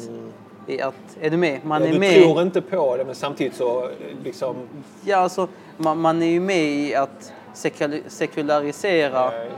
I 0.66 0.80
att, 0.80 0.94
är 1.20 1.30
du 1.30 1.36
med? 1.36 1.60
Man 1.64 1.82
Mm. 1.82 1.88
ja, 2.02 2.06
är 2.08 2.10
du 2.10 2.14
med. 2.14 2.22
tror 2.24 2.42
inte 2.42 2.60
på 2.60 2.96
det 2.96 3.04
men 3.04 3.14
samtidigt 3.14 3.54
så 3.56 3.90
liksom... 4.24 4.56
Ja, 5.04 5.16
alltså, 5.16 5.48
man, 5.76 5.98
man 6.00 6.22
är 6.22 6.26
ju 6.26 6.40
med 6.40 6.64
i 6.64 6.94
att 6.94 7.32
sekul- 7.54 8.02
sekularisera 8.08 9.12
Ja, 9.14 9.30
det. 9.30 9.50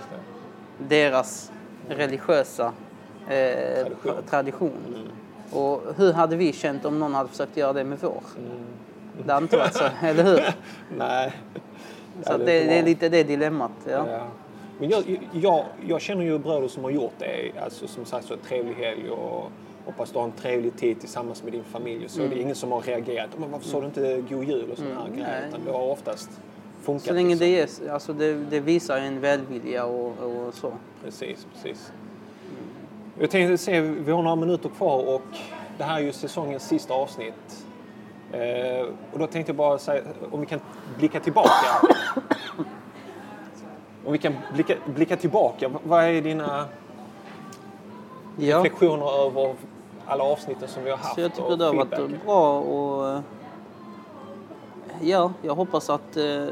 deras 0.89 1.53
religiösa 1.89 2.73
eh, 3.29 3.85
Tradition. 3.85 4.13
tradition. 4.31 5.09
Och 5.53 5.83
hur 5.97 6.13
hade 6.13 6.37
vi 6.37 6.53
känt 6.53 6.85
om 6.85 6.99
någon 6.99 7.15
hade 7.15 7.29
försökt 7.29 7.57
göra 7.57 7.73
det 7.73 7.85
med 7.85 7.99
vår? 8.01 8.23
Det 9.27 9.33
hade 9.33 9.45
inte 9.45 9.57
varit 9.57 9.75
så, 9.75 9.85
eller 10.07 10.25
hur? 10.25 10.41
Nej. 10.99 11.33
Så 12.23 12.33
det, 12.33 12.39
inte 12.39 12.45
det 12.73 12.79
är 12.79 12.83
lite 12.83 13.09
det 13.09 13.23
dilemmat. 13.23 13.71
Ja. 13.89 14.05
Ja. 14.11 14.27
Men 14.81 14.89
jag, 14.91 15.21
jag, 15.33 15.65
jag 15.89 16.01
känner 16.01 16.25
ju 16.25 16.39
bröder 16.39 16.69
som 16.69 16.85
har 16.85 16.91
gjort 16.91 17.13
det. 17.19 17.53
Alltså 17.65 17.87
som 17.89 18.05
sagt 18.05 18.27
så 18.27 18.37
trevlig 18.37 18.75
helg 18.75 19.11
och 19.11 19.51
hoppas 19.87 20.11
du 20.11 20.19
har 20.19 20.25
en 20.25 20.33
trevlig 20.33 20.77
tid 20.77 21.01
tillsammans 21.01 21.43
med 21.43 21.53
din 21.53 21.65
familj. 21.65 22.09
Så 22.09 22.19
det 22.21 22.27
är 22.27 22.41
ingen 22.41 22.55
som 22.55 22.73
har 22.73 22.81
reagerat. 22.81 23.31
Men 23.39 23.51
varför 23.51 23.69
sa 23.69 23.81
du 23.81 23.87
inte 23.87 24.25
god 24.31 24.45
jul 24.45 24.71
och 24.71 24.79
sådana 24.79 24.95
här 24.95 25.07
Mm, 25.07 25.17
grejer? 25.19 25.49
Utan 25.49 25.61
det 25.65 25.73
har 25.73 25.83
oftast 25.83 26.31
funkat. 26.83 27.07
Så 27.07 27.13
länge 27.13 27.29
liksom. 27.29 27.47
det, 27.47 27.53
ges, 27.53 27.83
alltså 27.93 28.13
det, 28.13 28.35
det 28.35 28.61
visar 28.61 28.99
en 28.99 29.21
välvilja 29.21 29.85
och, 29.85 30.07
och 30.19 30.55
så. 30.55 30.73
Precis, 31.05 31.47
precis. 31.55 31.93
Jag 33.19 33.31
tänkte 33.31 33.59
se, 33.59 33.81
vi 33.81 34.13
har 34.13 34.23
några 34.23 34.37
minuter 34.37 34.69
kvar 34.69 35.15
och 35.15 35.23
det 35.79 35.85
här 35.85 35.97
är 35.97 36.05
ju 36.05 36.13
säsongens 36.13 36.69
sista 36.69 36.95
avsnitt. 36.95 37.67
Eh, 38.33 38.87
och 39.13 39.19
då 39.19 39.27
tänkte 39.27 39.51
jag 39.51 39.57
bara 39.57 39.79
säga, 39.79 40.03
om 40.31 40.41
vi 40.41 40.47
kan 40.47 40.61
blicka 40.99 41.21
tillbaka. 41.21 41.67
Om 44.05 44.13
vi 44.13 44.19
kan 44.19 44.35
blicka, 44.55 44.75
blicka 44.95 45.17
tillbaka, 45.17 45.71
vad 45.85 46.05
är 46.05 46.23
dina 46.23 46.65
Ja. 48.39 48.59
reflektioner 48.59 49.27
över 49.27 49.55
alla 50.07 50.25
avsnitten 50.25 50.69
som 50.69 50.85
vi 50.85 50.91
har 50.91 50.97
haft 50.97 51.15
Så 51.15 51.21
jag 51.21 51.35
tycker 51.35 51.57
det 51.57 51.65
har 51.65 51.75
varit 51.75 52.25
bra 52.25 52.61
och 52.61 53.09
eh, 53.09 53.21
ja, 55.01 55.33
jag 55.43 55.55
hoppas 55.55 55.91
att, 55.91 56.17
eh, 56.17 56.47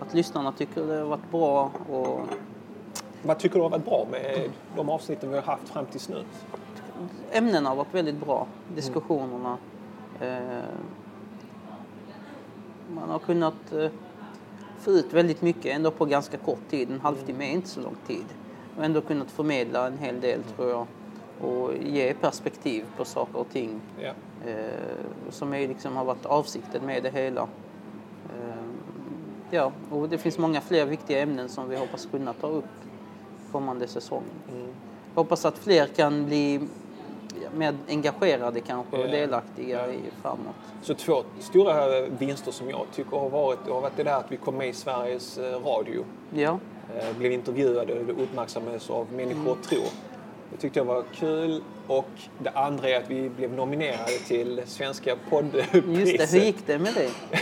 att 0.00 0.14
lyssnarna 0.14 0.52
tycker 0.52 0.86
det 0.86 0.96
har 0.96 1.04
varit 1.04 1.30
bra 1.30 1.70
och 1.90 2.20
Vad 3.22 3.38
tycker 3.38 3.56
du 3.56 3.62
har 3.62 3.70
varit 3.70 3.84
bra 3.84 4.06
med 4.10 4.50
de 4.76 4.88
avsnitten 4.88 5.30
vi 5.30 5.34
har 5.34 5.42
haft 5.42 5.68
fram 5.68 5.86
tills 5.86 6.08
nu? 6.08 6.24
ämnena 7.30 7.68
har 7.68 7.76
varit 7.76 7.94
väldigt 7.94 8.20
bra. 8.26 8.46
Diskussionerna. 8.74 9.58
Eh, 10.20 10.62
man 12.94 13.10
har 13.10 13.18
kunnat 13.18 13.72
få 14.80 14.90
ut 14.90 15.12
väldigt 15.12 15.42
mycket 15.42 15.76
ändå 15.76 15.90
på 15.90 16.04
ganska 16.04 16.36
kort 16.36 16.70
tid. 16.70 16.90
En 16.90 17.00
halvtimme 17.00 17.44
är 17.44 17.52
inte 17.52 17.68
så 17.68 17.80
lång 17.80 17.96
tid. 18.06 18.24
Och 18.76 18.84
ändå 18.84 19.00
kunnat 19.00 19.30
förmedla 19.30 19.86
en 19.86 19.98
hel 19.98 20.20
del 20.20 20.42
tror 20.42 20.70
jag. 20.70 20.86
Och 21.40 21.70
ge 21.82 22.14
perspektiv 22.14 22.84
på 22.96 23.04
saker 23.04 23.38
och 23.38 23.48
ting. 23.52 23.80
Ja. 24.00 24.12
Eh, 24.50 25.30
som 25.30 25.54
är 25.54 25.68
liksom 25.68 25.96
har 25.96 26.04
varit 26.04 26.26
avsikten 26.26 26.86
med 26.86 27.02
det 27.02 27.10
hela. 27.10 27.40
Eh, 27.40 28.64
ja, 29.50 29.72
och 29.90 30.08
det 30.08 30.18
finns 30.18 30.38
många 30.38 30.60
fler 30.60 30.86
viktiga 30.86 31.20
ämnen 31.22 31.48
som 31.48 31.68
vi 31.68 31.76
hoppas 31.76 32.08
kunna 32.10 32.32
ta 32.32 32.46
upp 32.46 32.64
kommande 33.52 33.88
säsong. 33.88 34.22
Mm. 34.52 34.66
Hoppas 35.14 35.44
att 35.44 35.58
fler 35.58 35.86
kan 35.86 36.26
bli 36.26 36.60
ja, 37.42 37.48
mer 37.56 37.74
engagerade 37.88 38.60
kanske 38.60 38.96
och 38.96 39.02
Ja. 39.02 39.10
delaktiga 39.10 39.92
i 39.92 39.98
framåt. 40.22 40.54
Så 40.82 40.94
två 40.94 41.22
stora 41.40 42.00
vinster 42.00 42.52
som 42.52 42.70
jag 42.70 42.86
tycker 42.92 43.16
har 43.16 43.30
varit, 43.30 43.58
har 43.68 43.80
varit 43.80 43.96
det 43.96 44.02
där 44.02 44.16
att 44.18 44.32
vi 44.32 44.36
kom 44.36 44.54
med 44.56 44.68
i 44.68 44.72
Sveriges 44.72 45.38
eh, 45.38 45.64
Radio. 45.64 46.04
Ja, 46.34 46.58
blev 47.18 47.32
intervjuade 47.32 47.94
och 48.00 48.22
uppmärksammades 48.22 48.90
av 48.90 49.06
Människor 49.12 49.56
tror. 49.62 49.84
Det 50.50 50.56
tyckte 50.60 50.78
jag 50.78 50.84
var 50.84 51.02
kul. 51.14 51.62
Och 51.86 52.08
det 52.38 52.50
andra 52.50 52.88
är 52.88 52.96
att 52.96 53.10
vi 53.10 53.28
blev 53.28 53.52
nominerade 53.52 54.12
till 54.26 54.62
Svenska 54.66 55.16
poddpriset. 55.30 55.84
just 55.86 56.18
det. 56.32 56.38
Hur 56.38 56.44
gick 56.46 56.66
det 56.66 56.78
med 56.78 56.94
det? 56.94 57.10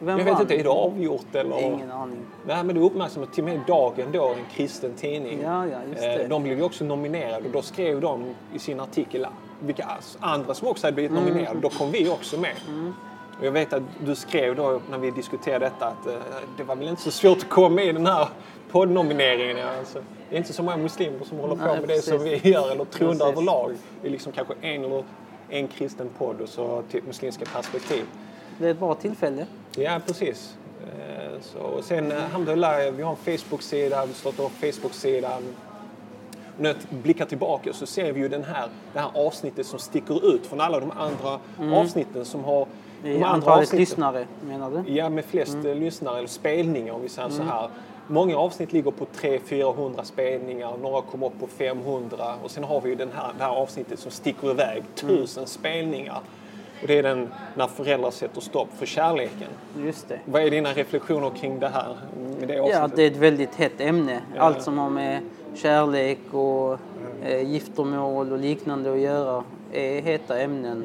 Vem 0.00 0.18
Jag 0.18 0.24
vet 0.24 0.40
inte, 0.40 0.54
är 0.54 0.62
det 0.62 0.68
avgjort 0.70 1.34
eller? 1.34 1.60
Ingen 1.60 1.90
aning. 1.90 2.18
Nej, 2.46 2.64
men 2.64 2.74
det 2.74 2.80
uppmärksammades 2.80 3.34
till 3.34 3.44
och 3.44 3.50
med 3.50 3.60
Dagen 3.66 4.12
då, 4.12 4.28
en 4.28 4.44
kristen 4.56 4.94
tidning. 4.94 5.40
Ja, 5.42 5.66
ja, 5.66 5.78
just 5.90 6.02
Eh, 6.02 6.08
det. 6.08 6.26
De 6.28 6.42
blev 6.42 6.58
ju 6.58 6.64
också 6.64 6.84
nominerade 6.84 7.46
och 7.46 7.52
då 7.52 7.62
skrev 7.62 8.00
de 8.00 8.34
i 8.54 8.58
sin 8.58 8.80
artikel 8.80 9.26
vilka 9.60 9.88
andra 10.20 10.54
som 10.54 10.68
också 10.68 10.86
hade 10.86 10.94
blivit 10.94 11.10
Mm. 11.12 11.24
nominerade. 11.24 11.60
Då 11.60 11.68
kom 11.68 11.90
vi 11.90 12.08
också 12.08 12.40
med. 12.40 12.54
Och 12.66 13.11
jag 13.40 13.52
vet 13.52 13.72
att 13.72 13.82
du 14.04 14.14
skrev 14.14 14.56
då 14.56 14.80
när 14.90 14.98
vi 14.98 15.10
diskuterade 15.10 15.64
detta 15.64 15.86
att 15.86 16.06
eh, 16.06 16.12
det 16.56 16.64
var 16.64 16.76
väl 16.76 16.88
inte 16.88 17.02
så 17.02 17.10
svårt 17.10 17.38
att 17.38 17.48
komma 17.48 17.68
med 17.68 17.86
i 17.86 17.92
den 17.92 18.06
här 18.06 18.28
poddnomineringen. 18.70 19.68
Alltså, 19.78 19.98
det 20.30 20.36
är 20.36 20.38
inte 20.38 20.52
så 20.52 20.62
många 20.62 20.76
muslimer 20.76 21.24
som 21.24 21.38
håller 21.38 21.56
på 21.56 21.64
Nej, 21.64 21.80
med 21.80 21.88
det 21.88 22.02
som 22.02 22.18
precis. 22.18 22.44
vi 22.44 22.50
gör 22.50 22.70
eller 22.70 22.84
troende 22.84 23.18
Precis. 23.18 23.32
överlag. 23.32 23.72
Det 24.02 24.08
är 24.08 24.12
liksom 24.12 24.32
kanske 24.32 24.54
en 24.60 24.84
eller 24.84 25.04
en 25.48 25.68
kristen 25.68 26.08
podd 26.18 26.40
och 26.40 26.48
så 26.48 26.82
till 26.90 27.02
muslimska 27.04 27.44
perspektiv. 27.44 28.04
Det 28.58 28.66
är 28.66 28.70
ett 28.70 28.78
bra 28.78 28.94
tillfälle. 28.94 29.46
Ja, 29.76 30.00
precis. 30.06 30.56
Eh, 30.82 31.40
Så, 31.40 31.58
och 31.58 31.84
sen, 31.84 32.12
eh, 32.12 32.24
alhamdulillah, 32.24 32.90
vi 32.92 33.02
har 33.02 33.10
en 33.10 33.38
Facebook-sida, 33.38 34.06
vi 34.06 34.14
startar 34.14 34.44
upp 34.44 34.52
Facebook-sidan. 34.60 35.42
När 36.58 36.68
jag 36.68 36.76
blickar 37.02 37.24
tillbaka 37.24 37.72
så 37.72 37.86
ser 37.86 38.12
vi 38.12 38.20
ju 38.20 38.28
den 38.28 38.44
här, 38.44 38.68
det 38.92 38.98
här 39.00 39.10
avsnittet 39.14 39.66
som 39.66 39.78
sticker 39.78 40.34
ut 40.34 40.46
från 40.46 40.60
alla 40.60 40.80
de 40.80 40.90
andra 40.90 41.38
avsnitten 41.76 42.24
som 42.24 42.44
har... 42.44 42.66
I 43.04 43.22
antalet 43.22 43.72
lyssnare, 43.72 44.26
menar 44.48 44.70
du? 44.70 44.92
Ja, 44.92 45.08
med 45.08 45.24
flest 45.24 45.56
eh, 45.64 45.74
lyssnare 45.74 46.18
eller 46.18 46.28
spelningar 46.28 46.92
om 46.94 47.02
vi 47.02 47.08
säger 47.08 47.28
så 47.28 47.42
här. 47.42 47.68
Många 48.06 48.36
avsnitt 48.36 48.72
ligger 48.72 48.90
på 48.90 49.06
300-400 49.20 50.02
spelningar, 50.02 50.72
några 50.82 51.02
kommer 51.02 51.26
upp 51.26 51.40
på 51.40 51.46
500 51.46 52.34
och 52.42 52.50
sen 52.50 52.64
har 52.64 52.80
vi 52.80 52.88
ju 52.88 52.94
den 52.94 53.10
här, 53.14 53.32
det 53.38 53.44
här 53.44 53.50
avsnittet 53.50 53.98
som 53.98 54.10
sticker 54.10 54.50
iväg, 54.50 54.82
1000 54.94 55.46
spelningar. 55.46 56.20
Och 56.82 56.88
det 56.88 56.98
är 56.98 57.02
den 57.02 57.28
när 57.54 57.66
föräldrar 57.66 58.10
sätter 58.10 58.40
stopp 58.40 58.68
för 58.78 58.86
kärleken. 58.86 59.48
Just 59.78 60.08
det. 60.08 60.18
Vad 60.24 60.42
är 60.42 60.50
dina 60.50 60.72
reflektioner 60.72 61.30
kring 61.30 61.60
det 61.60 61.68
här? 61.68 61.96
Med 62.38 62.48
det 62.48 62.58
avsnittet? 62.58 62.80
Ja, 62.80 62.96
det 62.96 63.02
är 63.02 63.10
ett 63.10 63.16
väldigt 63.16 63.54
hett 63.54 63.80
ämne. 63.80 64.20
Ja. 64.34 64.40
Allt 64.40 64.62
som 64.62 64.78
har 64.78 64.90
med 64.90 65.20
kärlek 65.54 66.18
och 66.30 66.78
eh, 67.24 67.50
giftermål 67.52 68.32
och 68.32 68.38
liknande 68.38 68.92
att 68.92 68.98
göra 68.98 69.44
är 69.72 70.02
heta 70.02 70.40
ämnen. 70.40 70.84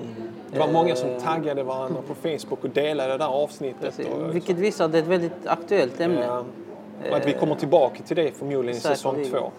Det 0.51 0.59
var 0.59 0.67
många 0.67 0.95
som 0.95 1.09
Eh, 1.09 1.17
taggade 1.17 1.63
varandra 1.63 2.01
på 2.07 2.15
Facebook 2.15 2.63
och 2.63 2.69
delade 2.69 3.11
det 3.11 3.17
där 3.17 3.27
avsnittet. 3.27 3.99
Och, 3.99 4.35
Vilket 4.35 4.57
visar 4.57 4.85
att 4.85 4.91
det 4.91 4.97
är 4.97 5.01
ett 5.01 5.07
väldigt 5.07 5.47
aktuellt 5.47 5.99
ämne. 5.99 6.25
Ja. 6.25 6.43
Och 7.09 7.17
att 7.17 7.27
vi 7.27 7.33
kommer 7.33 7.55
tillbaka 7.55 8.03
till 8.03 8.15
det 8.15 8.31
förmodligen 8.31 8.77
i 8.77 8.79
säsong 8.79 9.25
två. 9.31 9.51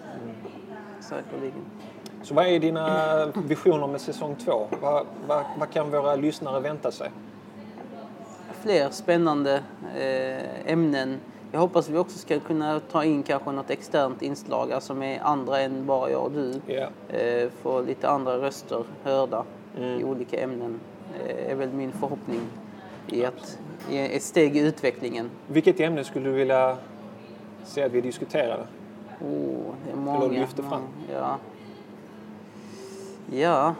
Säkerligen. 0.99 1.65
Så 2.23 2.33
vad 2.33 2.45
är 2.47 2.59
dina 2.59 3.25
visioner 3.47 3.87
med 3.87 4.01
säsong 4.01 4.35
två? 4.45 4.67
Vad, 4.81 5.05
vad, 5.27 5.43
vad 5.59 5.69
kan 5.69 5.91
våra 5.91 6.15
lyssnare 6.15 6.59
vänta 6.59 6.91
sig? 6.91 7.09
fler 8.61 8.89
spännande 8.89 9.63
eh, 9.97 10.71
ämnen. 10.71 11.19
Jag 11.51 11.59
hoppas 11.59 11.89
vi 11.89 11.97
också 11.97 12.17
ska 12.17 12.39
kunna 12.39 12.79
ta 12.79 13.03
in 13.03 13.23
kanske 13.23 13.51
något 13.51 13.69
externt 13.69 14.21
inslag, 14.21 14.71
alltså 14.71 14.93
med 14.93 15.19
andra 15.23 15.59
än 15.59 15.85
bara 15.85 16.11
jag 16.11 16.23
och 16.23 16.31
du. 16.31 16.61
Eh, 17.09 17.49
få 17.61 17.81
lite 17.81 18.09
andra 18.09 18.37
röster 18.37 18.83
hörda 19.03 19.43
i 19.77 20.03
olika 20.03 20.43
ämnen. 20.43 20.79
Eh, 21.19 21.51
är 21.51 21.55
väl 21.55 21.73
min 21.73 21.91
förhoppning 21.91 22.41
i 23.07 23.25
att 23.25 23.59
ett 23.91 24.23
steg 24.23 24.57
i 24.57 24.59
utvecklingen. 24.59 25.29
Vilket 25.47 25.79
ämne 25.79 26.03
skulle 26.03 26.29
du 26.29 26.35
vilja 26.35 26.77
se 27.63 27.83
att 27.83 27.91
vi 27.91 28.01
diskuterade? 28.01 28.67
Oh, 29.21 29.73
det 29.85 29.91
är 29.91 29.95
många. 29.95 30.27
lyfter 30.27 30.63
fram. 30.63 30.81
Ja. 31.13 31.37
ja, 33.31 33.75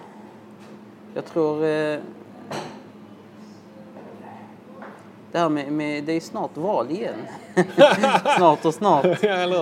jag 1.13 1.25
tror... 1.25 1.65
Eh, 1.65 1.99
det 5.31 5.39
här 5.39 5.49
med, 5.49 5.71
med... 5.71 6.03
Det 6.03 6.13
är 6.13 6.19
snart 6.19 6.57
val 6.57 6.91
igen. 6.91 7.15
snart 8.37 8.65
och 8.65 8.73
snart. 8.73 9.03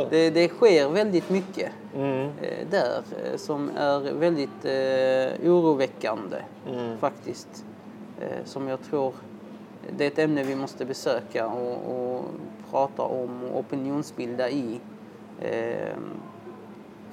Det, 0.10 0.30
det 0.30 0.47
sker 0.49 0.89
väldigt 0.89 1.30
mycket 1.30 1.71
Mm. 1.95 2.30
eh, 2.41 2.67
där 2.71 3.01
eh, 3.25 3.38
som 3.38 3.69
är 3.77 3.99
väldigt 4.13 4.65
eh, 4.65 5.51
oroväckande 5.51 6.38
Mm. 6.71 6.97
faktiskt. 6.97 7.65
Eh, 8.21 8.45
som 8.45 8.67
jag 8.67 8.82
tror 8.84 9.13
det 9.97 10.03
är 10.03 10.08
ett 10.08 10.19
ämne 10.19 10.43
vi 10.43 10.56
måste 10.56 10.86
besöka 10.86 11.47
och, 11.47 11.95
och 11.95 12.25
prata 12.71 13.01
om 13.01 13.43
och 13.43 13.60
opinionsbilda 13.60 14.49
i. 14.49 14.80
Eh, 15.41 15.95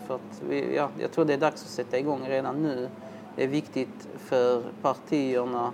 för 0.07 0.14
att 0.14 0.43
vi, 0.49 0.77
ja, 0.77 0.88
jag 1.01 1.12
tror 1.12 1.25
det 1.25 1.35
är 1.35 1.38
dags 1.38 1.62
att 1.62 1.69
sätta 1.71 1.99
igång 1.99 2.21
redan 2.29 2.62
nu. 2.62 2.88
Det 3.37 3.45
är 3.45 3.49
viktigt 3.49 4.09
för 4.19 4.62
partierna 4.83 5.73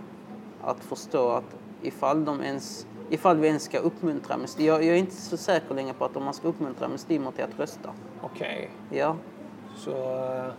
att 0.63 0.81
förstå 0.85 1.29
att 1.31 1.57
ifall, 1.83 2.25
de 2.25 2.43
ens, 2.43 2.87
ifall 3.11 3.37
vi 3.37 3.47
ens 3.49 3.63
ska 3.63 3.79
uppmuntra 3.79 4.37
muslimer, 4.37 4.69
jag, 4.73 4.85
jag 4.85 4.95
är 4.95 4.99
inte 4.99 5.15
så 5.17 5.37
säker 5.37 5.75
längre 5.75 5.93
på 5.93 6.05
att 6.05 6.17
om 6.17 6.25
man 6.25 6.35
ska 6.35 6.49
uppmuntra 6.49 6.89
muslimer 6.89 7.31
till 7.31 7.45
att 7.45 7.59
rösta. 7.61 7.91
Okej. 8.23 8.71
Ja, 8.91 9.17
Så 9.77 9.91
eh, 9.91 10.53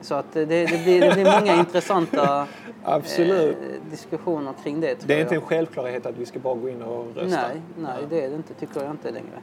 så 0.00 0.14
att 0.14 0.32
det, 0.32 0.44
det, 0.44 0.84
blir, 0.84 1.00
det 1.00 1.12
blir 1.14 1.40
många 1.40 1.54
intressanta 1.58 2.46
absolut. 2.84 3.56
eh, 3.56 3.90
diskussioner 3.90 4.52
kring 4.62 4.80
det 4.80 4.96
det 5.06 5.12
är 5.14 5.18
jag. 5.18 5.24
inte 5.24 5.34
en 5.34 5.40
självklarhet 5.40 6.06
att 6.06 6.16
vi 6.18 6.26
ska 6.26 6.38
bara 6.38 6.54
gå 6.54 6.68
in 6.68 6.82
och 6.82 7.06
rösta. 7.16 7.40
Nej, 7.48 7.60
nej, 7.78 8.04
det 8.10 8.24
är 8.24 8.30
det 8.30 8.36
inte, 8.36 8.54
tycker 8.54 8.82
jag 8.82 8.90
inte 8.90 9.10
längre. 9.10 9.38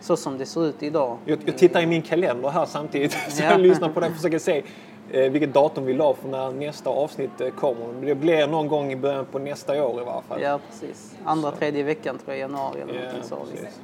Så 0.00 0.16
som 0.16 0.38
det 0.38 0.46
ser 0.46 0.66
ut 0.66 0.82
idag. 0.82 1.18
Jag, 1.24 1.38
jag 1.44 1.58
tittar 1.58 1.80
i 1.80 1.86
min 1.86 2.02
kalender 2.02 2.48
här 2.48 2.66
samtidigt 2.66 3.12
så 3.28 3.42
Ja. 3.42 3.50
jag 3.50 3.60
lyssnar 3.60 3.88
på 3.88 4.00
det 4.00 4.06
och 4.06 4.12
försöker 4.12 4.38
se 4.38 4.62
vilket 5.10 5.54
datum 5.54 5.84
vi 5.84 5.92
la 5.92 6.14
för 6.14 6.28
när 6.28 6.50
nästa 6.50 6.90
avsnitt 6.90 7.40
eh, 7.40 7.50
kommer. 7.50 8.06
Det 8.06 8.14
blir 8.14 8.46
någon 8.46 8.68
gång 8.68 8.92
i 8.92 8.96
början 8.96 9.26
på 9.32 9.38
nästa 9.38 9.84
år 9.84 10.00
i 10.00 10.04
varje 10.04 10.22
fall. 10.22 10.42
Ja, 10.42 10.58
precis. 10.70 11.16
Andra, 11.24 11.50
tredje 11.50 11.82
veckan 11.82 12.18
tror 12.18 12.28
jag, 12.28 12.36
i 12.36 12.40
januari 12.40 12.80
eller 12.80 12.94
Ja, 12.94 13.00
någonting 13.00 13.22
sa 13.22 13.36
vi. 13.52 13.56
precis. 13.56 13.80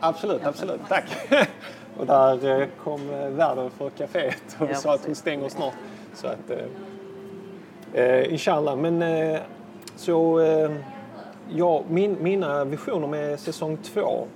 Absolut, 0.00 0.44
absolut. 0.46 0.80
Tack. 0.88 1.04
och 1.98 2.06
där 2.06 2.60
eh, 2.60 2.66
kom 2.84 3.10
eh, 3.10 3.28
värden 3.28 3.70
för 3.70 3.90
kaféet 3.90 4.42
och 4.58 4.66
Ja, 4.70 4.74
sa 4.74 4.94
att 4.94 5.06
hon 5.06 5.14
stänger 5.14 5.48
snart. 5.48 5.74
Så 6.14 6.26
att, 6.26 6.50
eh, 6.50 8.04
eh, 8.04 8.32
inshallah. 8.32 8.76
Men 8.76 9.02
eh, 9.02 9.40
så, 9.96 10.40
eh, 10.40 10.70
ja, 11.48 11.82
min, 11.88 12.16
mina 12.20 12.64
visioner 12.64 13.06
med 13.06 13.40
säsong 13.40 13.76
två 13.82 14.26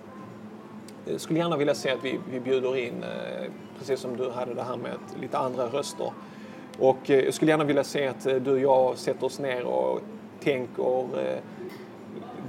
jag 1.06 1.20
skulle 1.20 1.38
gärna 1.38 1.56
vilja 1.56 1.74
se 1.74 1.90
att 1.90 2.04
vi, 2.04 2.20
vi 2.30 2.40
bjuder 2.40 2.76
in, 2.76 3.02
eh, 3.02 3.50
precis 3.78 4.00
som 4.00 4.16
du 4.16 4.30
hade 4.30 4.54
det 4.54 4.62
här 4.62 4.76
med 4.76 4.96
lite 5.20 5.38
andra 5.38 5.66
röster. 5.66 6.12
Och 6.78 7.10
eh, 7.10 7.24
jag 7.24 7.34
skulle 7.34 7.50
gärna 7.50 7.64
vilja 7.64 7.84
se 7.84 8.06
att 8.08 8.26
eh, 8.26 8.34
du 8.34 8.52
och 8.52 8.58
jag 8.58 8.98
sätter 8.98 9.26
oss 9.26 9.38
ner 9.38 9.64
och 9.64 10.00
tänker 10.40 11.18
eh, 11.28 11.38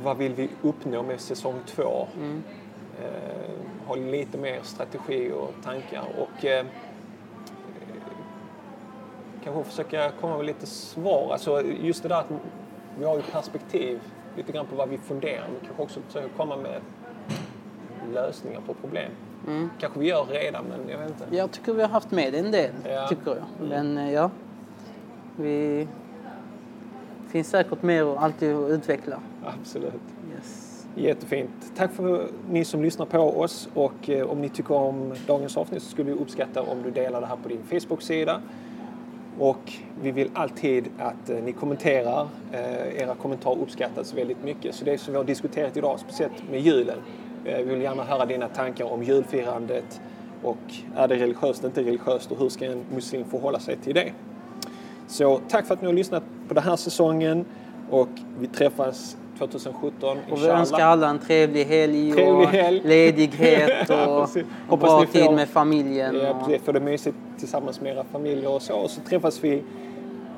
vad 0.04 0.18
vill 0.18 0.34
vi 0.34 0.50
uppnå 0.62 1.04
med 1.04 1.20
säsong 1.20 1.56
två? 1.66 2.08
Eh, 3.02 3.88
ha 3.88 3.96
lite 3.96 4.38
mer 4.38 4.60
strategi 4.64 5.32
och 5.32 5.54
tankar 5.64 6.04
och 6.18 6.46
eh, 6.46 6.66
kanske 9.44 9.64
försöka 9.64 10.12
komma 10.22 10.38
med 10.38 10.46
lite 10.46 10.66
svar. 10.66 11.30
Alltså 11.32 11.62
just 11.62 12.04
det 12.04 12.10
där 12.10 12.20
att 12.20 12.32
vi 13.00 13.06
har 13.06 13.16
ju 13.16 13.22
perspektiv 13.22 14.00
lite 14.38 14.52
grann 14.52 14.66
på 14.66 14.76
vad 14.76 14.90
vi 14.90 14.98
funderar. 14.98 15.48
Men 15.48 15.60
kanske 15.66 15.84
också 15.84 16.02
försöka 16.02 16.30
komma 16.38 16.58
med 16.58 16.82
lösningar 18.14 18.62
på 18.68 18.74
problem. 18.74 19.12
Kanske 19.80 20.00
vi 20.00 20.08
gör 20.08 20.26
redan, 20.26 20.66
men 20.70 20.80
jag 20.90 20.98
vet 20.98 21.08
inte. 21.10 21.36
Jag 21.36 21.52
tycker 21.52 21.74
vi 21.74 21.82
har 21.82 21.90
haft 21.90 22.12
med 22.12 22.36
en 22.36 22.52
del, 22.52 22.72
Ja. 22.90 23.08
tycker 23.08 23.32
jag. 23.36 23.70
Men 23.70 23.98
eh, 23.98 24.14
ja, 24.14 24.30
vi 25.36 25.88
finns 27.28 27.48
säkert 27.50 27.82
mer 27.84 28.04
att 28.14 28.18
alltid 28.24 28.56
att 28.56 28.70
utveckla. 28.70 29.20
Absolut. 29.46 29.94
Yes. 30.36 30.86
Jättefint. 30.96 31.50
Tack 31.78 31.92
för 31.92 32.28
ni 32.50 32.66
som 32.66 32.82
lyssnar 32.82 33.06
på 33.06 33.20
oss 33.20 33.70
och 33.74 34.10
eh, 34.10 34.28
om 34.28 34.42
ni 34.42 34.50
tycker 34.50 34.76
om 34.76 35.14
dagens 35.28 35.58
avsnitt 35.58 35.84
så 35.84 35.90
skulle 35.90 36.12
vi 36.12 36.20
uppskatta 36.20 36.62
om 36.62 36.84
du 36.84 36.92
delar 36.92 37.22
det 37.22 37.28
här 37.28 37.36
på 37.44 37.50
din 37.50 37.64
Facebook-sida. 37.70 38.42
Och 39.40 39.74
vi 40.02 40.12
vill 40.12 40.30
alltid 40.34 40.88
att 41.00 41.30
eh, 41.30 41.38
ni 41.44 41.52
kommenterar. 41.52 42.28
Era 42.98 43.16
kommentarer 43.16 43.62
uppskattas 43.62 44.14
väldigt 44.14 44.44
mycket. 44.44 44.76
Så 44.76 44.86
det 44.86 44.98
som 44.98 45.14
vi 45.14 45.18
har 45.18 45.24
diskuterat 45.24 45.78
idag, 45.78 46.00
speciellt 46.00 46.50
med 46.52 46.60
julen. 46.62 46.98
Eh, 47.46 47.58
vi 47.58 47.64
vill 47.64 47.82
gärna 47.82 48.04
höra 48.04 48.26
dina 48.26 48.48
tankar 48.48 48.86
om 48.94 49.04
julfirandet 49.04 50.02
och 50.44 50.58
är 50.96 51.08
det 51.08 51.16
religiöst, 51.16 51.64
inte 51.64 51.82
religiöst 51.82 52.32
och 52.32 52.38
hur 52.40 52.50
ska 52.50 52.66
en 52.66 52.82
muslim 52.94 53.26
förhålla 53.26 53.60
sig 53.60 53.78
till 53.78 53.94
det? 53.96 54.12
Så 55.08 55.40
tack 55.50 55.66
för 55.66 55.74
att 55.74 55.82
ni 55.82 55.88
har 55.88 55.94
lyssnat 55.94 56.24
på 56.48 56.54
den 56.54 56.64
här 56.64 56.76
säsongen 56.76 57.46
och 57.90 58.08
vi 58.40 58.48
träffas 58.48 59.18
2017 59.38 60.18
Och 60.32 60.42
vi 60.44 60.48
önskar 60.48 60.80
alla 60.80 61.10
en 61.10 61.20
trevlig 61.20 61.66
helg 61.66 62.10
och 62.12 62.16
Trevlig 62.18 62.46
helg. 62.48 62.82
ledighet 62.84 63.72
Ja, 63.90 64.06
och, 64.06 64.26
precis. 64.26 64.46
och 64.70 64.78
bra 64.80 65.00
får- 65.00 65.06
tid 65.06 65.32
med 65.32 65.50
familjen. 65.50 66.16
Ja, 66.16 66.42
precis. 66.46 66.66
Få 66.66 66.72
det 66.72 66.80
mysigt 66.80 67.16
tillsammans 67.40 67.82
med 67.82 67.92
era 67.96 68.04
familjer 68.04 68.52
och 68.54 68.62
så. 68.62 68.74
Och 68.76 68.90
så 68.90 69.02
träffas 69.02 69.44
vi 69.44 69.64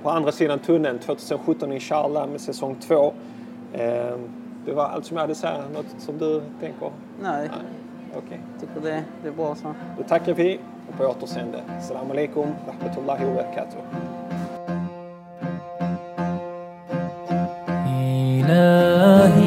på 0.04 0.10
andra 0.10 0.32
sidan 0.32 0.60
tunneln 0.60 1.00
2017 1.00 1.72
inshallah 1.72 2.28
med 2.30 2.42
säsong 2.42 2.76
två. 2.88 3.14
Eh, 3.74 4.16
det 4.68 4.74
var 4.74 4.86
allt 4.86 5.06
som 5.06 5.18
jag 5.18 5.22
hade 5.22 5.32
att 5.32 5.38
säga. 5.38 5.64
Något 5.74 5.86
som 5.98 6.18
du 6.18 6.42
tänker? 6.60 6.92
Nej. 7.22 7.50
Okej. 8.10 8.20
Okay. 8.26 8.38
Tycker 8.60 8.82
det, 8.82 9.04
det 9.22 9.28
är 9.28 9.32
bra 9.32 9.56
så. 9.56 9.74
Då 9.98 10.04
tackar 10.04 10.34
vi 10.34 10.60
och 10.90 10.98
på 10.98 11.04
återseende. 11.04 11.62
Salam 11.82 12.12
alaikum, 12.12 12.56
rahmatullahi 12.68 13.26
wa 13.26 13.34
barakatuh. 13.34 13.82
إلهي 18.48 19.47